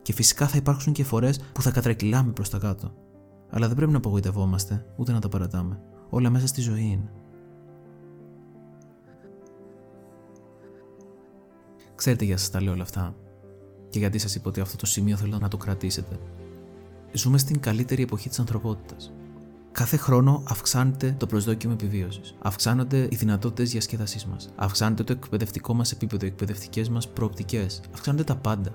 Και 0.03 0.13
φυσικά 0.13 0.47
θα 0.47 0.57
υπάρξουν 0.57 0.93
και 0.93 1.05
φορές 1.05 1.41
που 1.53 1.63
θα 1.63 1.71
κατρακυλάμε 1.71 2.33
προς 2.33 2.51
τα 2.51 2.59
κάτω. 2.59 2.93
Αλλά 3.51 3.67
δεν 3.67 3.77
πρέπει 3.77 3.91
να 3.91 3.97
απογοητευόμαστε, 3.97 4.87
ούτε 4.97 5.13
να 5.13 5.21
τα 5.21 5.29
παρατάμε. 5.29 5.81
Όλα 6.09 6.31
μέσα 6.31 6.47
στη 6.47 6.61
ζωή 6.61 6.83
είναι. 6.83 7.13
Ξέρετε 11.97 12.25
για 12.25 12.37
σας 12.37 12.51
τα 12.51 12.63
λέω 12.63 12.73
όλα 12.73 12.83
αυτά. 12.83 13.15
Και 13.89 13.99
γιατί 13.99 14.19
σας 14.19 14.35
είπα 14.35 14.49
ότι 14.49 14.61
αυτό 14.61 14.77
το 14.77 14.87
σημείο 14.87 15.17
θέλω 15.17 15.39
να 15.39 15.49
το 15.49 15.57
κρατήσετε. 15.57 16.19
Ζούμε 17.13 17.39
στην 17.39 17.61
καλύτερη 17.61 18.03
εποχή 18.03 18.29
της 18.29 18.39
ανθρωπότητας. 18.39 19.13
Κάθε 19.73 19.97
χρόνο 19.97 20.43
αυξάνεται 20.49 21.15
το 21.19 21.27
προσδόκιμο 21.27 21.73
επιβίωσης. 21.81 22.35
Αυξάνονται 22.43 23.09
οι 23.11 23.17
δυνατότητες 23.17 23.71
διασκέδασή 23.71 24.27
μας. 24.29 24.49
Αυξάνεται 24.57 25.03
το 25.03 25.13
εκπαιδευτικό 25.13 25.75
μας 25.75 25.93
επίπεδο, 25.93 26.25
οι 26.25 26.29
εκπαιδευτικές 26.29 26.89
μας 26.89 27.09
προοπτικές. 27.09 27.81
Αυξάνονται 27.95 28.25
τα 28.25 28.37
πάντα. 28.37 28.71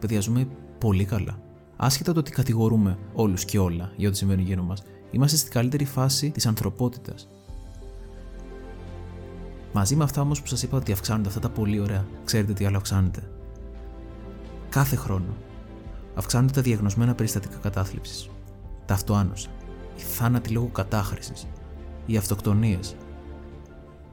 Παιδιά, 0.00 0.20
ζούμε 0.20 0.48
πολύ 0.78 1.04
καλά. 1.04 1.40
Άσχετα 1.76 2.12
το 2.12 2.18
ότι 2.18 2.30
κατηγορούμε 2.30 2.98
όλους 3.14 3.44
και 3.44 3.58
όλα 3.58 3.92
για 3.96 4.08
ό,τι 4.08 4.16
συμβαίνει 4.16 4.42
γύρω 4.42 4.62
μας, 4.62 4.82
είμαστε 5.10 5.36
στην 5.36 5.52
καλύτερη 5.52 5.84
φάση 5.84 6.30
της 6.30 6.46
ανθρωπότητας. 6.46 7.28
Μαζί 9.76 9.96
με 9.96 10.04
αυτά 10.04 10.20
όμως 10.20 10.40
που 10.40 10.46
σας 10.46 10.62
είπα 10.62 10.76
ότι 10.76 10.92
αυξάνονται 10.92 11.28
αυτά 11.28 11.40
τα 11.40 11.48
πολύ 11.48 11.80
ωραία, 11.80 12.06
ξέρετε 12.24 12.52
τι 12.52 12.64
άλλο 12.64 12.76
αυξάνεται. 12.76 13.30
Κάθε 14.68 14.96
χρόνο 14.96 15.36
αυξάνονται 16.14 16.52
τα 16.52 16.60
διαγνωσμένα 16.60 17.14
περιστατικά 17.14 17.56
κατάθλιψης. 17.56 18.30
Τα 18.86 18.94
αυτοάνωσα 18.94 19.48
οι 19.96 20.00
θάνατοι 20.00 20.50
λόγω 20.50 20.66
κατάχρησης, 20.66 21.46
οι 22.06 22.16
αυτοκτονίες, 22.16 22.96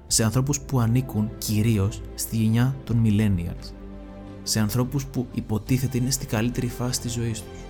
σε 0.07 0.23
ανθρώπους 0.23 0.59
που 0.59 0.79
ανήκουν 0.79 1.29
κυρίως 1.37 2.01
στη 2.15 2.37
γενιά 2.37 2.75
των 2.83 3.01
millennials, 3.05 3.71
σε 4.43 4.59
ανθρώπους 4.59 5.05
που 5.05 5.27
υποτίθεται 5.33 5.97
είναι 5.97 6.11
στην 6.11 6.27
καλύτερη 6.27 6.67
φάση 6.67 7.01
της 7.01 7.11
ζωής 7.11 7.41
τους. 7.41 7.62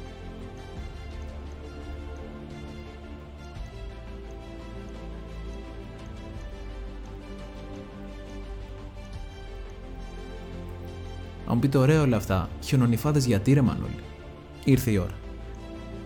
Αν 11.53 11.59
πείτε 11.59 11.77
ωραία 11.77 12.01
όλα 12.01 12.17
αυτά, 12.17 12.49
χιονονιφάδες 12.61 13.25
γιατί 13.25 13.53
ρε 13.53 13.61
Μανώλη; 13.61 14.03
Ήρθε 14.63 14.91
η 14.91 14.97
ώρα. 14.97 15.15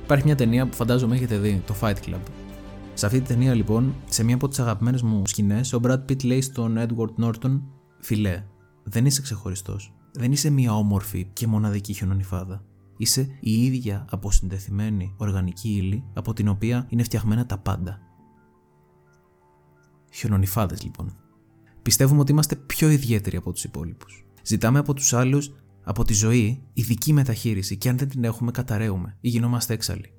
Υπάρχει 0.03 0.25
μια 0.25 0.35
ταινία 0.35 0.67
που 0.67 0.75
φαντάζομαι 0.75 1.15
έχετε 1.15 1.37
δει, 1.37 1.63
το 1.65 1.75
Fight 1.81 1.95
Club. 2.05 2.19
Σε 2.93 3.05
αυτή 3.05 3.21
τη 3.21 3.27
ταινία 3.27 3.53
λοιπόν, 3.53 3.95
σε 4.09 4.23
μία 4.23 4.35
από 4.35 4.47
τις 4.47 4.59
αγαπημένες 4.59 5.01
μου 5.01 5.21
σκηνές, 5.25 5.73
ο 5.73 5.79
Brad 5.83 5.99
Pitt 6.09 6.23
λέει 6.23 6.41
στον 6.41 6.77
Edward 6.77 7.23
Norton: 7.23 7.61
Φιλέ, 7.99 8.43
δεν 8.83 9.05
είσαι 9.05 9.21
ξεχωριστός. 9.21 9.93
Δεν 10.11 10.31
είσαι 10.31 10.49
μία 10.49 10.75
όμορφη 10.75 11.29
και 11.33 11.47
μοναδική 11.47 11.93
χιονονιφάδα. 11.93 12.63
Είσαι 12.97 13.37
η 13.39 13.63
ίδια 13.65 14.05
αποσυντεθειμένη 14.09 15.13
οργανική 15.17 15.69
ύλη 15.69 16.03
από 16.13 16.33
την 16.33 16.47
οποία 16.47 16.85
είναι 16.89 17.03
φτιαγμένα 17.03 17.45
τα 17.45 17.57
πάντα. 17.57 17.99
Χιονονιφάδες 20.11 20.83
λοιπόν. 20.83 21.15
Πιστεύουμε 21.81 22.19
ότι 22.19 22.31
είμαστε 22.31 22.55
πιο 22.55 22.89
ιδιαίτεροι 22.89 23.37
από 23.37 23.51
τους 23.51 23.63
υπόλοιπους. 23.63 24.26
Ζητάμε 24.47 24.79
από 24.79 24.93
τους 24.93 25.13
άλλους 25.13 25.51
από 25.83 26.03
τη 26.03 26.13
ζωή 26.13 26.61
ειδική 26.73 27.13
μεταχείριση 27.13 27.77
και 27.77 27.89
αν 27.89 27.97
δεν 27.97 28.09
την 28.09 28.23
έχουμε 28.23 28.51
καταραίουμε 28.51 29.17
ή 29.21 29.29
γινόμαστε 29.29 29.73
έξαλλοι. 29.73 30.13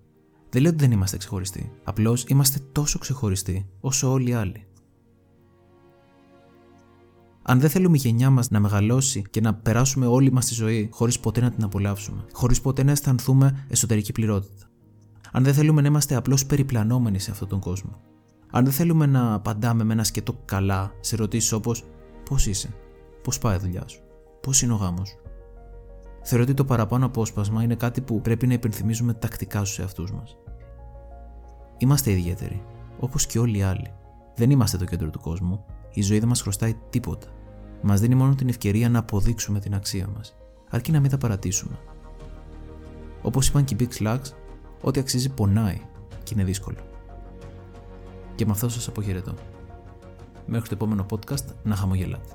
Δεν 0.50 0.62
λέω 0.62 0.70
ότι 0.70 0.80
δεν 0.80 0.90
είμαστε 0.90 1.16
ξεχωριστοί. 1.16 1.72
Απλώς 1.84 2.24
είμαστε 2.28 2.58
τόσο 2.72 2.98
ξεχωριστοί 2.98 3.68
όσο 3.80 4.12
όλοι 4.12 4.30
οι 4.30 4.32
άλλοι. 4.32 4.66
Αν 7.42 7.60
δεν 7.60 7.70
θέλουμε 7.70 7.96
η 7.96 8.00
γενιά 8.00 8.30
μας 8.30 8.50
να 8.50 8.60
μεγαλώσει 8.60 9.22
και 9.30 9.40
να 9.40 9.54
περάσουμε 9.54 10.06
όλη 10.06 10.32
μας 10.32 10.46
τη 10.46 10.54
ζωή 10.54 10.88
χωρίς 10.92 11.20
ποτέ 11.20 11.40
να 11.40 11.50
την 11.50 11.64
απολαύσουμε, 11.64 12.24
χωρίς 12.32 12.60
ποτέ 12.60 12.82
να 12.82 12.90
αισθανθούμε 12.90 13.66
εσωτερική 13.68 14.12
πληρότητα. 14.12 14.70
Αν 15.32 15.44
δεν 15.44 15.54
θέλουμε 15.54 15.80
να 15.80 15.86
είμαστε 15.88 16.14
απλώς 16.14 16.46
περιπλανόμενοι 16.46 17.18
σε 17.18 17.30
αυτόν 17.30 17.48
τον 17.48 17.60
κόσμο. 17.60 18.00
Αν 18.50 18.64
δεν 18.64 18.72
θέλουμε 18.72 19.06
να 19.06 19.34
απαντάμε 19.34 19.84
με 19.84 19.92
ένα 19.92 20.04
σκετό 20.04 20.42
καλά 20.44 20.92
σε 21.00 21.14
ερωτήσεις 21.14 21.52
όπως 21.52 21.84
Πώς 22.24 22.46
είσαι, 22.46 22.74
Πώς 23.22 23.38
πάει 23.38 23.56
η 23.56 23.58
δουλειά 23.58 23.88
σου, 23.88 24.00
Πώς 24.40 24.62
είναι 24.62 24.72
ο 24.72 24.76
γάμος; 24.76 25.08
Σου. 25.08 25.18
Θεωρώ 26.22 26.44
ότι 26.44 26.54
το 26.54 26.64
παραπάνω 26.64 27.06
απόσπασμα 27.06 27.62
είναι 27.62 27.74
κάτι 27.74 28.00
που 28.00 28.20
πρέπει 28.20 28.46
να 28.46 28.52
υπενθυμίζουμε 28.52 29.14
τακτικά 29.14 29.64
στους 29.64 29.78
εαυτούς 29.78 30.12
μας. 30.12 30.36
Είμαστε 31.78 32.10
ιδιαίτεροι, 32.10 32.62
όπως 33.00 33.26
και 33.26 33.38
όλοι 33.38 33.58
οι 33.58 33.62
άλλοι. 33.62 33.92
Δεν 34.34 34.50
είμαστε 34.50 34.76
το 34.76 34.84
κέντρο 34.84 35.10
του 35.10 35.20
κόσμου, 35.20 35.64
η 35.92 36.02
ζωή 36.02 36.18
δεν 36.18 36.28
μας 36.28 36.42
χρωστάει 36.42 36.76
τίποτα. 36.90 37.26
Μας 37.82 38.00
δίνει 38.00 38.14
μόνο 38.14 38.34
την 38.34 38.48
ευκαιρία 38.48 38.88
να 38.88 38.98
αποδείξουμε 38.98 39.60
την 39.60 39.74
αξία 39.74 40.08
μας, 40.16 40.36
αρκεί 40.70 40.92
να 40.92 41.00
μην 41.00 41.10
τα 41.10 41.18
παρατήσουμε. 41.18 41.78
Όπως 43.22 43.48
είπαν 43.48 43.64
και 43.64 43.74
οι 43.74 43.76
Big 43.80 44.02
Slugs, 44.02 44.32
ό,τι 44.80 45.00
αξίζει 45.00 45.28
πονάει 45.28 45.80
και 46.22 46.34
είναι 46.34 46.44
δύσκολο. 46.44 46.78
Και 48.34 48.46
με 48.46 48.50
αυτό 48.50 48.68
σας 48.68 48.88
αποχαιρετώ. 48.88 49.34
Μέχρι 50.46 50.68
το 50.68 50.74
επόμενο 50.74 51.06
podcast 51.10 51.44
να 51.62 51.76
χαμογελάτε. 51.76 52.28